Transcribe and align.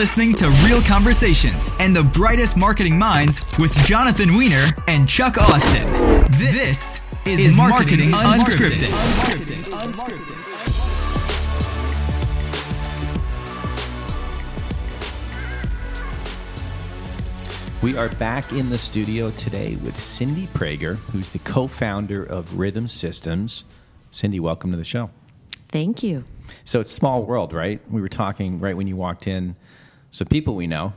listening 0.00 0.32
to 0.32 0.48
Real 0.64 0.80
Conversations 0.80 1.70
and 1.78 1.94
the 1.94 2.02
brightest 2.02 2.56
marketing 2.56 2.98
minds 2.98 3.44
with 3.58 3.74
Jonathan 3.84 4.34
Weiner 4.34 4.64
and 4.88 5.06
Chuck 5.06 5.36
Austin. 5.36 5.92
This 6.38 7.12
is, 7.26 7.38
is 7.38 7.54
Marketing, 7.54 8.10
marketing 8.10 8.40
Unscripted. 8.40 8.88
Unscripted. 8.88 9.68
Unscripted. 9.92 10.36
We 17.82 17.94
are 17.98 18.08
back 18.08 18.54
in 18.54 18.70
the 18.70 18.78
studio 18.78 19.30
today 19.32 19.76
with 19.84 20.00
Cindy 20.00 20.46
Praeger, 20.46 20.96
who's 21.12 21.28
the 21.28 21.40
co 21.40 21.66
founder 21.66 22.24
of 22.24 22.58
Rhythm 22.58 22.88
Systems. 22.88 23.66
Cindy, 24.10 24.40
welcome 24.40 24.70
to 24.70 24.78
the 24.78 24.84
show. 24.84 25.10
Thank 25.68 26.02
you. 26.02 26.24
So 26.64 26.80
it's 26.80 26.90
small 26.90 27.22
world, 27.24 27.52
right? 27.52 27.82
We 27.90 28.00
were 28.00 28.08
talking 28.08 28.60
right 28.60 28.74
when 28.74 28.86
you 28.86 28.96
walked 28.96 29.26
in. 29.26 29.56
So 30.10 30.24
people 30.24 30.54
we 30.54 30.66
know 30.66 30.92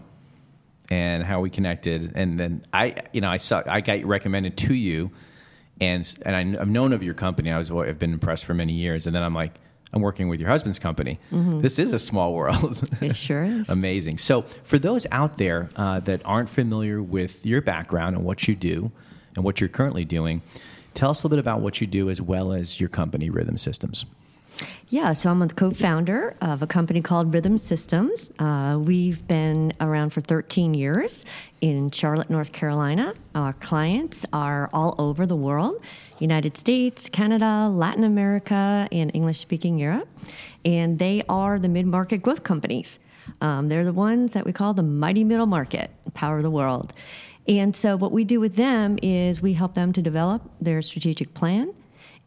and 0.90 1.24
how 1.24 1.42
we 1.42 1.50
connected, 1.50 2.12
and 2.16 2.40
then 2.40 2.66
I, 2.74 2.96
you 3.14 3.22
know, 3.22 3.30
I 3.30 3.38
saw 3.38 3.64
I 3.66 3.82
got 3.82 4.04
recommended 4.04 4.58
to 4.58 4.74
you, 4.74 5.12
and 5.80 6.20
and 6.26 6.36
I, 6.36 6.60
have 6.60 6.70
known 6.70 6.94
of 6.94 7.04
your 7.04 7.14
company. 7.14 7.52
I 7.52 7.58
was 7.58 7.72
I've 7.72 8.00
been 8.00 8.14
impressed 8.14 8.46
for 8.46 8.54
many 8.54 8.74
years, 8.74 9.08
and 9.08 9.16
then 9.16 9.24
I'm 9.24 9.36
like. 9.36 9.60
I'm 9.96 10.02
working 10.02 10.28
with 10.28 10.40
your 10.40 10.50
husband's 10.50 10.80
company. 10.80 11.20
Mm-hmm. 11.32 11.60
This 11.60 11.78
is 11.78 11.94
a 11.94 12.00
small 12.00 12.34
world. 12.34 12.82
It 13.02 13.16
sure 13.16 13.44
is. 13.44 13.70
Amazing. 13.70 14.18
So, 14.18 14.42
for 14.42 14.80
those 14.80 15.06
out 15.12 15.38
there 15.38 15.70
uh, 15.76 16.00
that 16.00 16.24
aren't 16.26 16.50
familiar 16.50 17.00
with 17.00 17.46
your 17.46 17.62
background 17.62 18.16
and 18.16 18.26
what 18.26 18.48
you 18.48 18.56
do 18.56 18.92
and 19.36 19.46
what 19.46 19.62
you're 19.62 19.70
currently 19.70 20.04
doing, 20.04 20.42
tell 20.96 21.12
us 21.12 21.22
a 21.22 21.28
little 21.28 21.38
bit 21.38 21.42
about 21.42 21.62
what 21.62 21.80
you 21.80 21.86
do 21.86 22.10
as 22.10 22.20
well 22.20 22.54
as 22.54 22.80
your 22.80 22.90
company, 22.90 23.30
Rhythm 23.30 23.56
Systems. 23.56 24.08
Yeah, 24.90 25.14
so 25.14 25.32
I'm 25.32 25.42
a 25.42 25.48
co 25.48 25.72
founder 25.72 26.36
of 26.40 26.62
a 26.62 26.68
company 26.68 27.02
called 27.02 27.34
Rhythm 27.34 27.58
Systems. 27.58 28.32
Uh, 28.38 28.78
we've 28.80 29.28
been 29.28 29.74
around 29.82 30.12
for 30.12 30.22
13 30.22 30.76
years 30.76 31.26
in 31.62 31.90
Charlotte, 31.90 32.30
North 32.30 32.52
Carolina. 32.52 33.16
Our 33.34 33.54
clients 33.54 34.26
are 34.32 34.70
all 34.72 34.94
over 35.00 35.26
the 35.26 35.36
world 35.36 35.82
United 36.20 36.58
States, 36.58 37.10
Canada, 37.10 37.68
Latin 37.72 38.04
America, 38.04 38.88
and 38.92 39.10
English 39.16 39.40
speaking 39.40 39.80
Europe. 39.80 40.08
And 40.64 41.00
they 41.00 41.24
are 41.28 41.58
the 41.58 41.70
mid 41.70 41.88
market 41.88 42.22
growth 42.22 42.44
companies. 42.44 43.00
Um, 43.42 43.70
they're 43.70 43.86
the 43.86 43.94
ones 43.94 44.34
that 44.34 44.46
we 44.46 44.54
call 44.54 44.74
the 44.74 44.84
mighty 44.84 45.24
middle 45.24 45.48
market, 45.48 45.90
power 46.14 46.38
of 46.38 46.44
the 46.44 46.52
world. 46.52 46.94
And 47.48 47.76
so, 47.76 47.98
what 47.98 48.12
we 48.12 48.24
do 48.24 48.40
with 48.40 48.56
them 48.56 48.98
is 49.02 49.42
we 49.42 49.54
help 49.54 49.74
them 49.74 49.92
to 49.94 50.02
develop 50.02 50.50
their 50.62 50.82
strategic 50.82 51.34
plan 51.34 51.74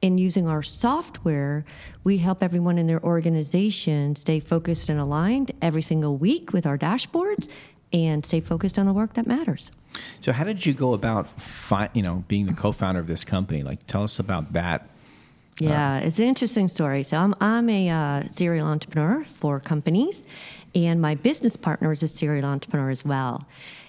and 0.02 0.20
using 0.20 0.47
our 0.47 0.62
software, 0.62 1.64
we 2.05 2.19
help 2.19 2.42
everyone 2.42 2.78
in 2.78 2.86
their 2.86 3.02
organization 3.02 4.14
stay 4.16 4.41
focused 4.41 4.89
and 4.89 5.00
aligned 5.00 5.52
every 5.62 5.83
single 5.83 6.16
week 6.16 6.52
with 6.52 6.66
our 6.66 6.77
dashboards 6.77 7.48
and 7.92 8.24
stay 8.24 8.41
focused 8.41 8.78
on 8.78 8.86
the 8.86 8.92
work 8.92 9.14
that 9.14 9.27
matters. 9.27 9.70
So, 10.20 10.33
how 10.33 10.44
did 10.44 10.67
you 10.67 10.74
go 10.74 10.92
about, 10.92 11.28
fi- 11.41 11.89
you 11.94 12.02
know, 12.02 12.24
being 12.28 12.47
the 12.47 12.52
co-founder 12.52 13.00
of 13.00 13.06
this 13.06 13.24
company? 13.24 13.62
Like, 13.62 13.86
tell 13.86 14.02
us 14.02 14.19
about 14.19 14.52
that. 14.52 14.89
Yeah, 15.58 15.98
it's 15.98 16.19
an 16.19 16.27
interesting 16.27 16.69
story. 16.69 17.02
So, 17.02 17.17
I'm 17.17 17.34
I'm 17.41 17.70
a 17.70 17.89
uh, 17.89 18.28
serial 18.28 18.67
entrepreneur 18.67 19.24
for 19.41 19.58
companies, 19.58 20.24
and 20.74 21.00
my 21.00 21.14
business 21.14 21.56
partner 21.56 21.92
is 21.92 22.02
a 22.02 22.08
serial 22.08 22.44
entrepreneur 22.44 22.91
as 22.91 23.05
well. 23.05 23.47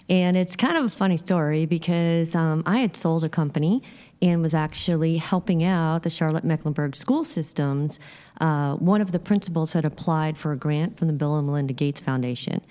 And 0.09 0.37
it's 0.37 0.55
kind 0.55 0.77
of 0.77 0.85
a 0.85 0.89
funny 0.89 1.17
story 1.17 1.65
because 1.65 2.33
um, 2.33 2.63
I 2.65 2.79
had 2.79 2.95
sold 2.95 3.25
a 3.25 3.29
company 3.29 3.83
and 4.21 4.41
was 4.41 4.53
actually 4.53 5.17
helping 5.17 5.63
out 5.63 6.03
the 6.03 6.09
Charlotte 6.09 6.43
Mecklenburg 6.43 6.95
school 6.95 7.23
systems. 7.23 7.99
Uh, 8.41 8.75
one 8.75 9.01
of 9.01 9.11
the 9.11 9.19
principals 9.19 9.73
had 9.73 9.85
applied 9.85 10.37
for 10.37 10.51
a 10.51 10.57
grant 10.57 10.97
from 10.97 11.07
the 11.07 11.13
Bill 11.13 11.37
and 11.37 11.47
Melinda 11.47 11.73
Gates 11.73 12.01
Foundation. 12.01 12.61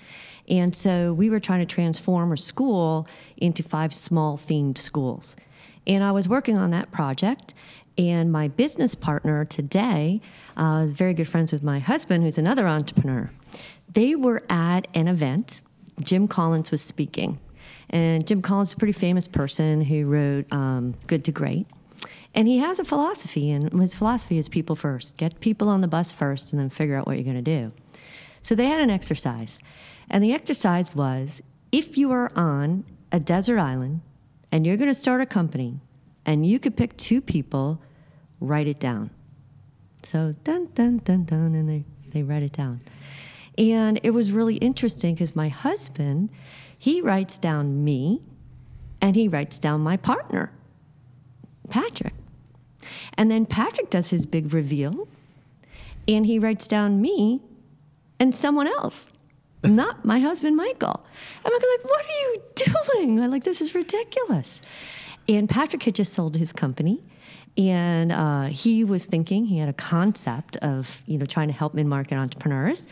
And 0.49 0.75
so 0.75 1.13
we 1.13 1.29
were 1.29 1.39
trying 1.39 1.59
to 1.59 1.65
transform 1.65 2.31
a 2.31 2.37
school 2.37 3.07
into 3.37 3.63
five 3.63 3.93
small 3.93 4.37
themed 4.37 4.77
schools. 4.77 5.35
And 5.85 6.03
I 6.03 6.11
was 6.11 6.27
working 6.27 6.57
on 6.57 6.71
that 6.71 6.91
project. 6.91 7.53
And 7.97 8.31
my 8.31 8.47
business 8.47 8.93
partner 8.93 9.43
today 9.45 10.21
uh, 10.55 10.83
is 10.85 10.91
very 10.91 11.13
good 11.13 11.27
friends 11.27 11.51
with 11.51 11.63
my 11.63 11.79
husband, 11.79 12.23
who's 12.23 12.37
another 12.37 12.67
entrepreneur. 12.67 13.31
They 13.91 14.15
were 14.15 14.43
at 14.49 14.87
an 14.93 15.07
event. 15.07 15.61
Jim 16.01 16.27
Collins 16.27 16.69
was 16.69 16.81
speaking. 16.81 17.39
And 17.89 18.27
Jim 18.27 18.41
Collins 18.41 18.69
is 18.69 18.73
a 18.73 18.77
pretty 18.77 18.93
famous 18.93 19.27
person 19.27 19.81
who 19.81 20.05
wrote 20.05 20.51
um, 20.51 20.95
Good 21.07 21.23
to 21.25 21.31
Great. 21.31 21.67
And 22.35 22.47
he 22.47 22.59
has 22.59 22.79
a 22.79 22.85
philosophy, 22.85 23.49
and 23.49 23.81
his 23.81 23.93
philosophy 23.93 24.37
is 24.37 24.49
people 24.49 24.75
first. 24.75 25.17
Get 25.17 25.39
people 25.39 25.69
on 25.69 25.81
the 25.81 25.87
bus 25.87 26.11
first, 26.11 26.51
and 26.51 26.59
then 26.59 26.69
figure 26.69 26.95
out 26.95 27.07
what 27.07 27.15
you're 27.15 27.23
going 27.23 27.35
to 27.35 27.41
do. 27.41 27.71
So 28.43 28.55
they 28.55 28.67
had 28.67 28.79
an 28.79 28.89
exercise. 28.89 29.59
And 30.09 30.23
the 30.23 30.33
exercise 30.33 30.93
was 30.93 31.41
if 31.71 31.97
you 31.97 32.11
are 32.11 32.29
on 32.35 32.85
a 33.11 33.19
desert 33.19 33.59
island 33.59 34.01
and 34.51 34.65
you're 34.65 34.77
going 34.77 34.89
to 34.89 34.93
start 34.93 35.21
a 35.21 35.25
company, 35.25 35.79
and 36.25 36.45
you 36.45 36.59
could 36.59 36.77
pick 36.77 36.95
two 36.97 37.21
people, 37.21 37.81
write 38.39 38.67
it 38.67 38.79
down. 38.79 39.09
So 40.03 40.33
dun 40.43 40.67
dun 40.75 40.99
dun 40.99 41.25
dun, 41.25 41.55
and 41.55 41.67
they, 41.67 41.83
they 42.11 42.23
write 42.23 42.43
it 42.43 42.53
down. 42.53 42.81
And 43.57 43.99
it 44.03 44.11
was 44.11 44.31
really 44.31 44.55
interesting 44.57 45.15
because 45.15 45.35
my 45.35 45.49
husband 45.49 46.29
he 46.77 47.01
writes 47.01 47.37
down 47.37 47.83
me 47.83 48.21
and 49.01 49.15
he 49.15 49.27
writes 49.27 49.59
down 49.59 49.81
my 49.81 49.97
partner, 49.97 50.51
Patrick. 51.69 52.13
And 53.17 53.29
then 53.29 53.45
Patrick 53.45 53.89
does 53.89 54.09
his 54.09 54.25
big 54.25 54.53
reveal 54.53 55.07
and 56.07 56.25
he 56.25 56.39
writes 56.39 56.67
down 56.67 57.01
me 57.01 57.41
and 58.19 58.33
someone 58.33 58.67
else, 58.67 59.09
not 59.63 60.05
my 60.05 60.19
husband, 60.19 60.55
Michael. 60.55 61.05
I'm 61.43 61.51
like, 61.51 61.61
what 61.83 62.05
are 62.05 62.19
you 62.21 62.41
doing? 62.55 63.19
I'm 63.19 63.31
like, 63.31 63.43
this 63.43 63.61
is 63.61 63.75
ridiculous. 63.75 64.61
And 65.27 65.49
Patrick 65.49 65.83
had 65.83 65.95
just 65.95 66.13
sold 66.13 66.37
his 66.37 66.53
company 66.53 67.03
and 67.57 68.11
uh, 68.11 68.43
he 68.43 68.83
was 68.83 69.05
thinking 69.05 69.45
he 69.45 69.57
had 69.57 69.67
a 69.67 69.73
concept 69.73 70.57
of 70.57 71.03
you 71.07 71.17
know 71.17 71.25
trying 71.25 71.47
to 71.47 71.53
help 71.53 71.73
mid-market 71.73 72.15
entrepreneurs 72.15 72.87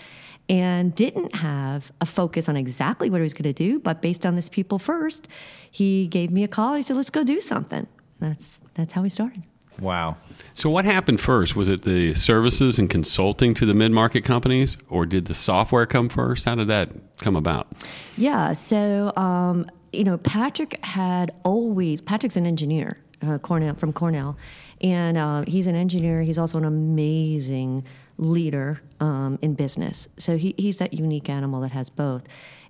and 0.47 0.94
didn't 0.94 1.35
have 1.35 1.91
a 2.01 2.06
focus 2.06 2.47
on 2.47 2.56
exactly 2.56 3.09
what 3.09 3.17
he 3.17 3.23
was 3.23 3.33
going 3.33 3.44
to 3.44 3.53
do, 3.53 3.79
but 3.79 4.01
based 4.01 4.25
on 4.25 4.35
this 4.35 4.50
people 4.50 4.78
first, 4.78 5.28
he 5.72 6.07
gave 6.07 6.31
me 6.31 6.44
a 6.44 6.47
call. 6.47 6.75
He 6.75 6.81
said, 6.81 6.95
"Let's 6.95 7.09
go 7.09 7.23
do 7.23 7.41
something." 7.41 7.88
That's 8.19 8.59
that's 8.75 8.91
how 8.91 9.01
we 9.01 9.09
started. 9.09 9.44
Wow. 9.79 10.16
So 10.53 10.69
what 10.69 10.85
happened 10.85 11.19
first? 11.19 11.56
Was 11.56 11.67
it 11.67 11.81
the 11.81 12.13
services 12.13 12.79
and 12.79 12.89
consulting 12.89 13.53
to 13.56 13.66
the 13.66 13.73
mid-market 13.73 14.23
companies, 14.23 14.78
or 14.89 15.06
did 15.06 15.25
the 15.25 15.33
software 15.33 15.85
come 15.85 16.07
first? 16.07 16.45
How 16.45 16.56
did 16.56 16.67
that 16.67 16.89
come 17.17 17.35
about? 17.35 17.67
Yeah. 18.16 18.53
So 18.53 19.12
um, 19.17 19.69
you 19.91 20.03
know, 20.03 20.17
Patrick 20.17 20.83
had 20.85 21.31
always. 21.44 22.01
Patrick's 22.01 22.38
an 22.38 22.45
engineer, 22.45 22.97
uh, 23.25 23.38
Cornell 23.39 23.73
from 23.73 23.94
Cornell, 23.94 24.38
and 24.81 25.17
uh, 25.17 25.44
he's 25.47 25.67
an 25.67 25.75
engineer. 25.75 26.22
He's 26.22 26.38
also 26.38 26.57
an 26.57 26.66
amazing 26.66 27.85
leader 28.17 28.81
um, 28.99 29.37
in 29.41 29.53
business. 29.53 30.07
So 30.17 30.37
he, 30.37 30.55
he's 30.57 30.77
that 30.77 30.93
unique 30.93 31.29
animal 31.29 31.61
that 31.61 31.71
has 31.71 31.89
both. 31.89 32.23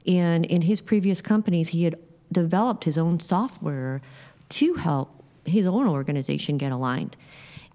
And 0.07 0.45
in 0.45 0.61
his 0.61 0.81
previous 0.81 1.21
companies, 1.21 1.69
he 1.69 1.83
had 1.83 1.97
developed 2.31 2.83
his 2.83 2.97
own 2.97 3.19
software 3.19 4.01
to 4.49 4.75
help 4.75 5.23
his 5.45 5.65
own 5.67 5.87
organization 5.87 6.57
get 6.57 6.71
aligned. 6.71 7.15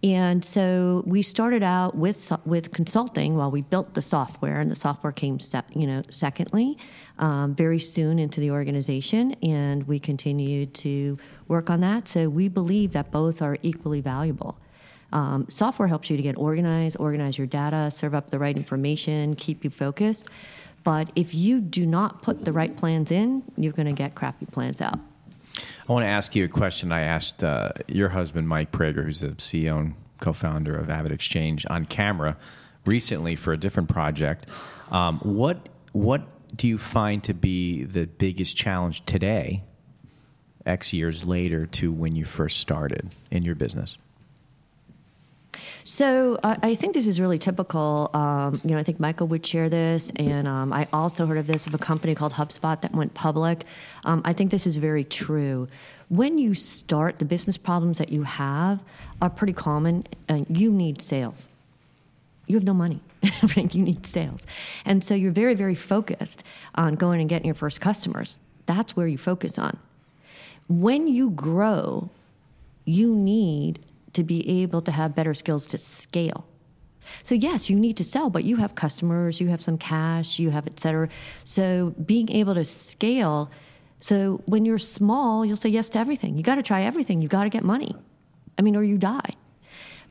And 0.03 0.43
so 0.43 1.03
we 1.05 1.21
started 1.21 1.63
out 1.63 1.95
with 1.95 2.33
with 2.47 2.73
consulting 2.73 3.37
while 3.37 3.51
we 3.51 3.61
built 3.61 3.93
the 3.93 4.01
software, 4.01 4.59
and 4.59 4.71
the 4.71 4.77
software 4.77 5.13
came, 5.13 5.39
se- 5.39 5.63
you 5.75 5.87
know, 5.87 6.03
secondly, 6.09 6.79
um, 7.19 7.55
very 7.55 7.79
soon 7.79 8.19
into 8.19 8.41
the 8.41 8.51
organization, 8.51 9.35
and 9.43 9.87
we 9.87 9.99
continued 9.99 10.73
to 10.75 11.19
work 11.49 11.69
on 11.69 11.81
that. 11.81 12.09
So 12.09 12.31
we 12.31 12.49
believe 12.49 12.93
that 12.93 13.11
both 13.11 13.43
are 13.43 13.59
equally 13.63 14.01
valuable. 14.01 14.59
Um, 15.13 15.47
software 15.49 15.89
helps 15.89 16.11
you 16.11 16.17
to 16.17 16.23
get 16.23 16.37
organized, 16.37 16.97
organize 17.01 17.37
your 17.37 17.47
data, 17.47 17.91
serve 17.91 18.15
up 18.15 18.31
the 18.31 18.39
right 18.39 18.57
information, 18.57 19.35
keep 19.35 19.65
you 19.65 19.71
focused. 19.71 20.29
But 20.83 21.11
if 21.15 21.35
you 21.35 21.61
do 21.61 21.85
not 21.85 22.23
put 22.23 22.45
the 22.45 22.53
right 22.53 22.75
plans 22.75 23.11
in, 23.11 23.43
you're 23.57 23.73
going 23.73 23.87
to 23.87 23.93
get 23.93 24.15
crappy 24.15 24.47
plans 24.47 24.81
out. 24.81 24.99
I 25.89 25.93
want 25.93 26.05
to 26.05 26.09
ask 26.09 26.35
you 26.35 26.45
a 26.45 26.49
question 26.49 26.93
I 26.93 27.01
asked 27.01 27.43
uh, 27.45 27.71
your 27.89 28.11
husband, 28.11 28.49
Mike 28.49 28.73
Praeger, 28.73 29.05
who's 29.05 29.21
the 29.21 29.31
CEO 29.31 29.79
and 29.79 29.95
co 30.21 30.33
founder 30.33 30.77
of 30.77 30.87
AvidXchange, 30.87 31.69
on 31.69 31.85
camera 31.85 32.37
recently 32.87 33.37
for 33.37 33.53
a 33.53 33.57
different 33.57 33.89
project. 33.89 34.47
Um, 34.91 35.19
what, 35.19 35.69
what 35.93 36.23
do 36.57 36.69
you 36.69 36.79
find 36.79 37.23
to 37.25 37.35
be 37.35 37.85
the 37.85 38.07
biggest 38.07 38.57
challenge 38.57 39.05
today, 39.05 39.65
X 40.65 40.93
years 40.93 41.27
later, 41.27 41.67
to 41.67 41.93
when 41.93 42.17
you 42.17 42.25
first 42.25 42.59
started 42.59 43.15
in 43.31 43.43
your 43.43 43.55
business? 43.55 43.99
So 45.85 46.39
uh, 46.43 46.57
I 46.63 46.75
think 46.75 46.95
this 46.95 47.07
is 47.07 47.21
really 47.21 47.39
typical. 47.39 48.11
Um, 48.15 48.61
you 48.65 48.71
know, 48.71 48.79
I 48.79 48.83
think 48.83 49.01
Michael 49.01 49.27
would 49.29 49.45
share 49.47 49.69
this, 49.69 50.11
and 50.17 50.47
um, 50.47 50.73
I 50.73 50.87
also 50.93 51.27
heard 51.27 51.39
of 51.39 51.47
this 51.47 51.67
of 51.67 51.75
a 51.75 51.79
company 51.79 52.15
called 52.15 52.33
HubSpot 52.33 52.81
that 52.81 52.93
went 52.93 53.15
public. 53.15 53.65
Um, 54.05 54.23
I 54.25 54.33
think 54.33 54.51
this 54.51 54.67
is 54.67 54.77
very 54.77 55.05
true. 55.05 55.69
When 56.09 56.39
you 56.39 56.55
start, 56.55 57.19
the 57.19 57.25
business 57.25 57.57
problems 57.57 57.99
that 57.99 58.11
you 58.11 58.25
have 58.25 58.81
are 59.23 59.31
pretty 59.31 59.53
common. 59.53 60.07
Uh, 60.29 60.45
you 60.49 60.71
need 60.73 61.01
sales. 61.01 61.49
you 62.47 62.57
have 62.57 62.65
no 62.65 62.75
money. 62.75 63.01
right? 63.57 63.75
You 63.75 63.83
need 63.83 64.07
sales. 64.07 64.47
And 64.85 65.05
so 65.05 65.15
you're 65.15 65.33
very, 65.33 65.55
very 65.55 65.75
focused 65.75 66.43
on 66.75 66.95
going 66.95 67.21
and 67.21 67.29
getting 67.29 67.47
your 67.47 67.55
first 67.55 67.81
customers. 67.81 68.39
That's 68.67 68.97
where 68.97 69.07
you 69.07 69.19
focus 69.19 69.59
on. 69.59 69.79
When 70.69 71.07
you 71.07 71.31
grow, 71.31 72.11
you 72.85 73.15
need 73.15 73.81
to 74.13 74.25
be 74.25 74.63
able 74.63 74.81
to 74.83 74.93
have 74.93 75.15
better 75.15 75.35
skills 75.35 75.67
to 75.67 75.79
scale. 75.79 76.47
So 77.23 77.35
yes, 77.35 77.69
you 77.69 77.79
need 77.79 77.97
to 77.97 78.05
sell, 78.05 78.31
but 78.31 78.45
you 78.45 78.57
have 78.57 78.75
customers, 78.75 79.41
you 79.41 79.49
have 79.49 79.61
some 79.61 79.79
cash, 79.79 80.39
you 80.39 80.51
have 80.51 80.67
et 80.67 80.79
cetera. 80.79 81.09
So 81.45 81.95
being 82.05 82.31
able 82.31 82.55
to 82.55 82.65
scale. 82.65 83.51
So 83.99 84.43
when 84.47 84.65
you're 84.65 84.79
small, 84.79 85.45
you'll 85.45 85.57
say 85.57 85.69
yes 85.69 85.89
to 85.91 85.99
everything. 85.99 86.37
You 86.37 86.43
got 86.43 86.55
to 86.57 86.63
try 86.63 86.83
everything. 86.83 87.21
You 87.21 87.29
got 87.29 87.45
to 87.45 87.51
get 87.51 87.65
money. 87.65 87.95
I 88.59 88.63
mean, 88.63 88.77
or 88.77 88.85
you 88.85 88.99
die. 88.99 89.35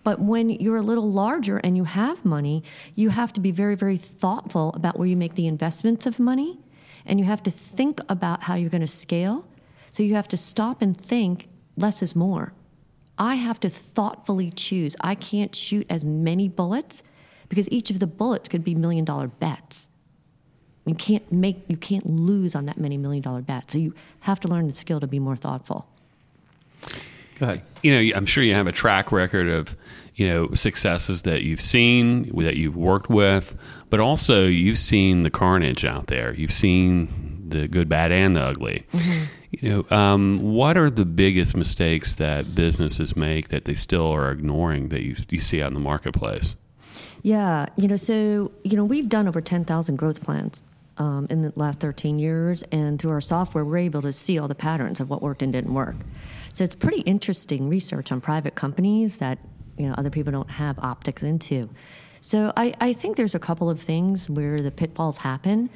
But 0.03 0.19
when 0.19 0.49
you're 0.49 0.77
a 0.77 0.81
little 0.81 1.11
larger 1.11 1.57
and 1.57 1.75
you 1.75 1.83
have 1.83 2.23
money, 2.23 2.63
you 2.95 3.09
have 3.09 3.33
to 3.33 3.39
be 3.39 3.51
very, 3.51 3.75
very 3.75 3.97
thoughtful 3.97 4.71
about 4.73 4.97
where 4.97 5.07
you 5.07 5.17
make 5.17 5.35
the 5.35 5.47
investments 5.47 6.05
of 6.05 6.19
money. 6.19 6.59
And 7.05 7.19
you 7.19 7.25
have 7.25 7.43
to 7.43 7.51
think 7.51 7.99
about 8.09 8.43
how 8.43 8.55
you're 8.55 8.69
going 8.69 8.81
to 8.81 8.87
scale. 8.87 9.45
So 9.91 10.03
you 10.03 10.15
have 10.15 10.27
to 10.29 10.37
stop 10.37 10.81
and 10.81 10.95
think 10.95 11.49
less 11.75 12.01
is 12.01 12.15
more. 12.15 12.53
I 13.19 13.35
have 13.35 13.59
to 13.59 13.69
thoughtfully 13.69 14.49
choose. 14.49 14.95
I 15.01 15.13
can't 15.13 15.53
shoot 15.53 15.85
as 15.89 16.05
many 16.05 16.47
bullets 16.47 17.03
because 17.49 17.67
each 17.69 17.91
of 17.91 17.99
the 17.99 18.07
bullets 18.07 18.47
could 18.47 18.63
be 18.63 18.73
million 18.73 19.03
dollar 19.03 19.27
bets. 19.27 19.89
You 20.85 20.95
can't 20.95 21.29
make 21.31 21.57
you 21.67 21.77
can't 21.77 22.09
lose 22.09 22.55
on 22.55 22.65
that 22.65 22.77
many 22.77 22.97
million 22.97 23.21
dollar 23.21 23.41
bets. 23.41 23.73
So 23.73 23.79
you 23.79 23.93
have 24.21 24.39
to 24.39 24.47
learn 24.47 24.67
the 24.67 24.73
skill 24.73 24.99
to 25.01 25.07
be 25.07 25.19
more 25.19 25.35
thoughtful. 25.35 25.87
Go 27.39 27.45
ahead. 27.45 27.63
You 27.83 27.93
know, 27.93 28.17
I'm 28.17 28.25
sure 28.25 28.43
you 28.43 28.53
have 28.53 28.67
a 28.67 28.71
track 28.71 29.11
record 29.11 29.47
of, 29.47 29.75
you 30.15 30.27
know, 30.27 30.49
successes 30.53 31.21
that 31.23 31.43
you've 31.43 31.61
seen, 31.61 32.35
that 32.43 32.57
you've 32.57 32.75
worked 32.75 33.09
with, 33.09 33.55
but 33.89 33.99
also 33.99 34.45
you've 34.45 34.77
seen 34.77 35.23
the 35.23 35.29
carnage 35.29 35.85
out 35.85 36.07
there. 36.07 36.33
You've 36.33 36.51
seen 36.51 37.38
the 37.51 37.67
good, 37.67 37.89
bad, 37.89 38.11
and 38.11 38.35
the 38.35 38.41
ugly. 38.41 38.85
Mm-hmm. 38.93 39.23
You 39.51 39.69
know, 39.69 39.95
um, 39.97 40.53
what 40.53 40.77
are 40.77 40.89
the 40.89 41.05
biggest 41.05 41.57
mistakes 41.57 42.13
that 42.13 42.53
businesses 42.53 43.15
make 43.15 43.47
that 43.49 43.65
they 43.65 43.73
still 43.73 44.11
are 44.11 44.31
ignoring 44.31 44.89
that 44.89 45.01
you, 45.01 45.15
you 45.29 45.39
see 45.39 45.61
out 45.61 45.67
in 45.67 45.73
the 45.73 45.79
marketplace? 45.79 46.55
Yeah, 47.23 47.65
you 47.75 47.87
know, 47.87 47.97
so 47.97 48.51
you 48.63 48.77
know, 48.77 48.85
we've 48.85 49.09
done 49.09 49.27
over 49.27 49.41
ten 49.41 49.65
thousand 49.65 49.97
growth 49.97 50.23
plans. 50.23 50.61
Um, 50.97 51.27
in 51.29 51.41
the 51.41 51.53
last 51.55 51.79
13 51.79 52.19
years, 52.19 52.61
and 52.73 52.99
through 52.99 53.11
our 53.11 53.21
software, 53.21 53.63
we're 53.63 53.77
able 53.77 54.01
to 54.01 54.11
see 54.11 54.37
all 54.37 54.49
the 54.49 54.53
patterns 54.53 54.99
of 54.99 55.09
what 55.09 55.21
worked 55.21 55.41
and 55.41 55.53
didn't 55.53 55.73
work. 55.73 55.95
So 56.51 56.65
it's 56.65 56.75
pretty 56.75 56.99
interesting 57.03 57.69
research 57.69 58.11
on 58.11 58.19
private 58.19 58.55
companies 58.55 59.19
that 59.19 59.39
you 59.77 59.87
know 59.87 59.95
other 59.97 60.09
people 60.09 60.33
don't 60.33 60.49
have 60.49 60.77
optics 60.79 61.23
into. 61.23 61.69
So 62.21 62.51
I, 62.57 62.73
I 62.81 62.93
think 62.93 63.15
there's 63.15 63.35
a 63.35 63.39
couple 63.39 63.69
of 63.69 63.79
things 63.81 64.29
where 64.29 64.61
the 64.61 64.71
pitfalls 64.71 65.17
happen. 65.19 65.69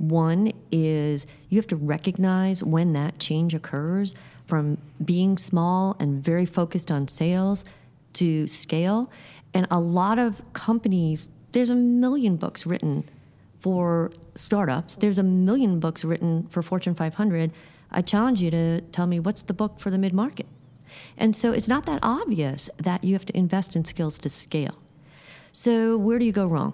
One 0.00 0.52
is 0.72 1.26
you 1.50 1.58
have 1.58 1.66
to 1.66 1.76
recognize 1.76 2.62
when 2.62 2.94
that 2.94 3.18
change 3.18 3.52
occurs 3.52 4.14
from 4.46 4.78
being 5.04 5.36
small 5.36 5.94
and 6.00 6.24
very 6.24 6.46
focused 6.46 6.90
on 6.90 7.06
sales 7.06 7.66
to 8.14 8.48
scale. 8.48 9.10
And 9.52 9.66
a 9.70 9.78
lot 9.78 10.18
of 10.18 10.42
companies, 10.54 11.28
there's 11.52 11.68
a 11.68 11.74
million 11.74 12.36
books 12.36 12.64
written 12.64 13.04
for 13.60 14.10
startups, 14.36 14.96
there's 14.96 15.18
a 15.18 15.22
million 15.22 15.80
books 15.80 16.02
written 16.02 16.46
for 16.48 16.62
Fortune 16.62 16.94
500 16.94 17.52
I 17.90 18.00
challenge 18.00 18.40
you 18.40 18.50
to 18.52 18.80
tell 18.92 19.06
me 19.06 19.20
what's 19.20 19.42
the 19.42 19.52
book 19.52 19.78
for 19.78 19.90
the 19.90 19.98
mid 19.98 20.14
market. 20.14 20.46
And 21.18 21.36
so 21.36 21.52
it's 21.52 21.68
not 21.68 21.84
that 21.86 21.98
obvious 22.02 22.70
that 22.78 23.04
you 23.04 23.12
have 23.14 23.26
to 23.26 23.36
invest 23.36 23.76
in 23.76 23.84
skills 23.84 24.18
to 24.20 24.30
scale. 24.30 24.78
So 25.52 25.98
where 25.98 26.18
do 26.18 26.24
you 26.24 26.32
go 26.32 26.46
wrong? 26.46 26.72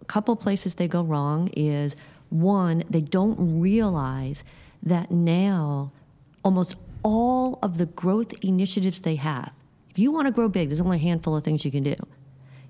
A 0.00 0.04
couple 0.06 0.34
places 0.36 0.76
they 0.76 0.88
go 0.88 1.02
wrong 1.02 1.48
is 1.48 1.96
one, 2.32 2.84
they 2.88 3.00
don't 3.00 3.60
realize 3.60 4.44
that 4.82 5.10
now 5.10 5.92
almost 6.44 6.76
all 7.02 7.58
of 7.62 7.78
the 7.78 7.86
growth 7.86 8.32
initiatives 8.42 9.00
they 9.00 9.16
have, 9.16 9.52
if 9.90 9.98
you 9.98 10.10
want 10.10 10.26
to 10.26 10.32
grow 10.32 10.48
big, 10.48 10.68
there's 10.68 10.80
only 10.80 10.96
a 10.96 11.00
handful 11.00 11.36
of 11.36 11.44
things 11.44 11.64
you 11.64 11.70
can 11.70 11.82
do. 11.82 11.96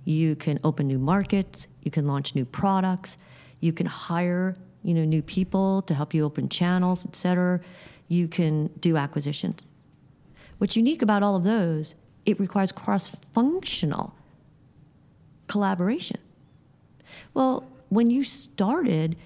You 0.05 0.35
can 0.35 0.59
open 0.65 0.89
new 0.89 0.99
markets, 0.99 1.69
you 1.83 1.91
can 1.91 2.07
launch 2.07 2.35
new 2.35 2.45
products, 2.45 3.17
you 3.61 3.73
can 3.73 3.87
hire 3.87 4.57
you 4.83 4.95
know, 4.95 5.05
new 5.05 5.23
people 5.23 5.83
to 5.83 5.95
help 5.95 6.13
you 6.13 6.25
open 6.25 6.49
channels, 6.49 7.05
et 7.07 7.15
cetera. 7.15 7.61
You 8.09 8.29
can 8.29 8.67
do 8.81 8.97
acquisitions. 8.97 9.65
What's 10.59 10.77
unique 10.77 11.03
about 11.03 11.23
all 11.23 11.37
of 11.37 11.45
those, 11.45 11.95
it 12.27 12.39
requires 12.41 12.73
cross-functional 12.73 14.15
collaboration. 15.47 16.19
Well, 17.35 17.69
when 17.89 18.11
you 18.11 18.25
started, 18.25 19.17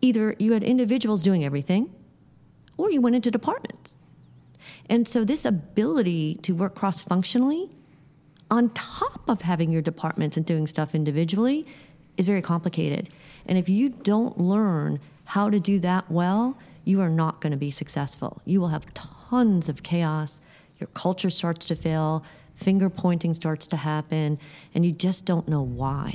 either 0.00 0.34
you 0.38 0.52
had 0.52 0.62
individuals 0.62 1.22
doing 1.22 1.44
everything, 1.44 1.92
or 2.76 2.90
you 2.90 3.00
went 3.00 3.16
into 3.16 3.30
departments. 3.30 3.94
And 4.88 5.06
so 5.06 5.24
this 5.24 5.44
ability 5.44 6.36
to 6.42 6.54
work 6.54 6.74
cross-functionally 6.74 7.70
on 8.50 8.70
top 8.70 9.28
of 9.28 9.42
having 9.42 9.70
your 9.72 9.82
departments 9.82 10.36
and 10.36 10.46
doing 10.46 10.66
stuff 10.66 10.94
individually 10.94 11.66
is 12.16 12.26
very 12.26 12.42
complicated. 12.42 13.10
And 13.46 13.58
if 13.58 13.68
you 13.68 13.90
don't 13.90 14.38
learn 14.38 15.00
how 15.24 15.50
to 15.50 15.60
do 15.60 15.78
that 15.80 16.10
well, 16.10 16.56
you 16.84 17.00
are 17.00 17.10
not 17.10 17.40
going 17.40 17.50
to 17.50 17.58
be 17.58 17.70
successful. 17.70 18.40
You 18.44 18.60
will 18.60 18.68
have 18.68 18.86
tons 18.94 19.68
of 19.68 19.82
chaos. 19.82 20.40
Your 20.78 20.88
culture 20.94 21.28
starts 21.28 21.66
to 21.66 21.76
fail, 21.76 22.24
finger 22.54 22.88
pointing 22.88 23.34
starts 23.34 23.66
to 23.68 23.76
happen, 23.76 24.38
and 24.74 24.86
you 24.86 24.92
just 24.92 25.24
don't 25.24 25.48
know 25.48 25.62
why. 25.62 26.14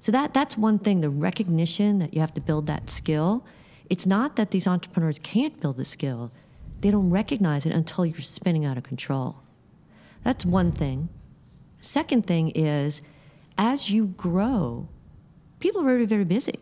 So 0.00 0.10
that 0.12 0.32
that's 0.32 0.56
one 0.56 0.78
thing, 0.78 1.00
the 1.00 1.10
recognition 1.10 1.98
that 1.98 2.14
you 2.14 2.20
have 2.20 2.34
to 2.34 2.40
build 2.40 2.66
that 2.66 2.88
skill. 2.90 3.44
It's 3.90 4.06
not 4.06 4.36
that 4.36 4.50
these 4.50 4.66
entrepreneurs 4.66 5.18
can't 5.18 5.60
build 5.60 5.76
the 5.76 5.84
skill. 5.84 6.32
They 6.80 6.90
don't 6.90 7.10
recognize 7.10 7.66
it 7.66 7.72
until 7.72 8.06
you're 8.06 8.20
spinning 8.20 8.64
out 8.64 8.78
of 8.78 8.84
control. 8.84 9.36
That's 10.24 10.46
one 10.46 10.72
thing. 10.72 11.10
Second 11.82 12.26
thing 12.26 12.50
is 12.50 13.02
as 13.58 13.90
you 13.90 14.06
grow, 14.06 14.88
people 15.58 15.82
are 15.82 15.84
very, 15.84 16.06
very 16.06 16.24
busy. 16.24 16.58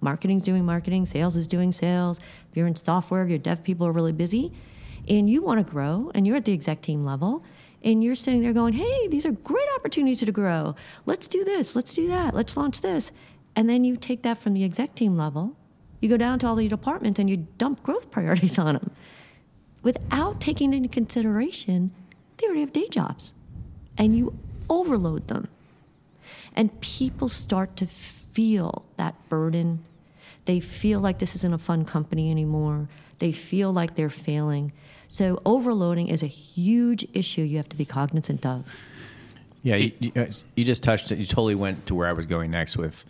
Marketing's 0.00 0.44
doing 0.44 0.64
marketing, 0.64 1.06
sales 1.06 1.36
is 1.36 1.46
doing 1.46 1.72
sales. 1.72 2.18
If 2.50 2.56
you're 2.56 2.66
in 2.66 2.76
software, 2.76 3.26
your 3.26 3.38
dev 3.38 3.62
people 3.62 3.86
are 3.86 3.92
really 3.92 4.12
busy. 4.12 4.52
And 5.08 5.28
you 5.28 5.42
want 5.42 5.64
to 5.64 5.70
grow, 5.70 6.10
and 6.14 6.26
you're 6.26 6.36
at 6.36 6.44
the 6.44 6.52
exec 6.52 6.82
team 6.82 7.02
level, 7.02 7.42
and 7.82 8.02
you're 8.02 8.14
sitting 8.14 8.42
there 8.42 8.52
going, 8.52 8.74
hey, 8.74 9.08
these 9.08 9.24
are 9.24 9.32
great 9.32 9.68
opportunities 9.76 10.20
to 10.20 10.32
grow. 10.32 10.74
Let's 11.06 11.28
do 11.28 11.44
this, 11.44 11.76
let's 11.76 11.92
do 11.92 12.08
that, 12.08 12.34
let's 12.34 12.56
launch 12.56 12.80
this. 12.80 13.12
And 13.54 13.68
then 13.68 13.84
you 13.84 13.96
take 13.96 14.22
that 14.22 14.38
from 14.38 14.54
the 14.54 14.64
exec 14.64 14.94
team 14.94 15.16
level, 15.16 15.56
you 16.00 16.08
go 16.08 16.16
down 16.16 16.38
to 16.40 16.46
all 16.46 16.56
the 16.56 16.68
departments, 16.68 17.18
and 17.18 17.28
you 17.28 17.48
dump 17.58 17.82
growth 17.82 18.10
priorities 18.10 18.58
on 18.58 18.74
them 18.74 18.90
without 19.82 20.40
taking 20.40 20.74
into 20.74 20.88
consideration 20.88 21.92
they 22.38 22.46
already 22.46 22.60
have 22.60 22.72
day 22.72 22.88
jobs. 22.88 23.34
And 23.96 24.16
you 24.16 24.38
overload 24.70 25.28
them. 25.28 25.48
And 26.54 26.80
people 26.80 27.28
start 27.28 27.76
to 27.76 27.86
feel 27.86 28.84
that 28.96 29.14
burden. 29.28 29.84
They 30.44 30.60
feel 30.60 31.00
like 31.00 31.18
this 31.18 31.34
isn't 31.34 31.52
a 31.52 31.58
fun 31.58 31.84
company 31.84 32.30
anymore. 32.30 32.88
They 33.18 33.32
feel 33.32 33.72
like 33.72 33.96
they're 33.96 34.10
failing. 34.10 34.72
So, 35.08 35.38
overloading 35.46 36.08
is 36.08 36.22
a 36.22 36.26
huge 36.26 37.06
issue 37.14 37.42
you 37.42 37.56
have 37.56 37.68
to 37.70 37.76
be 37.76 37.84
cognizant 37.84 38.44
of. 38.44 38.64
Yeah, 39.62 39.76
you, 39.76 39.92
you, 39.98 40.12
uh, 40.14 40.26
just 40.56 40.82
touched 40.82 41.10
it. 41.10 41.18
You 41.18 41.24
totally 41.24 41.54
went 41.54 41.86
to 41.86 41.94
where 41.94 42.06
I 42.06 42.12
was 42.12 42.26
going 42.26 42.50
next 42.50 42.76
with 42.76 43.04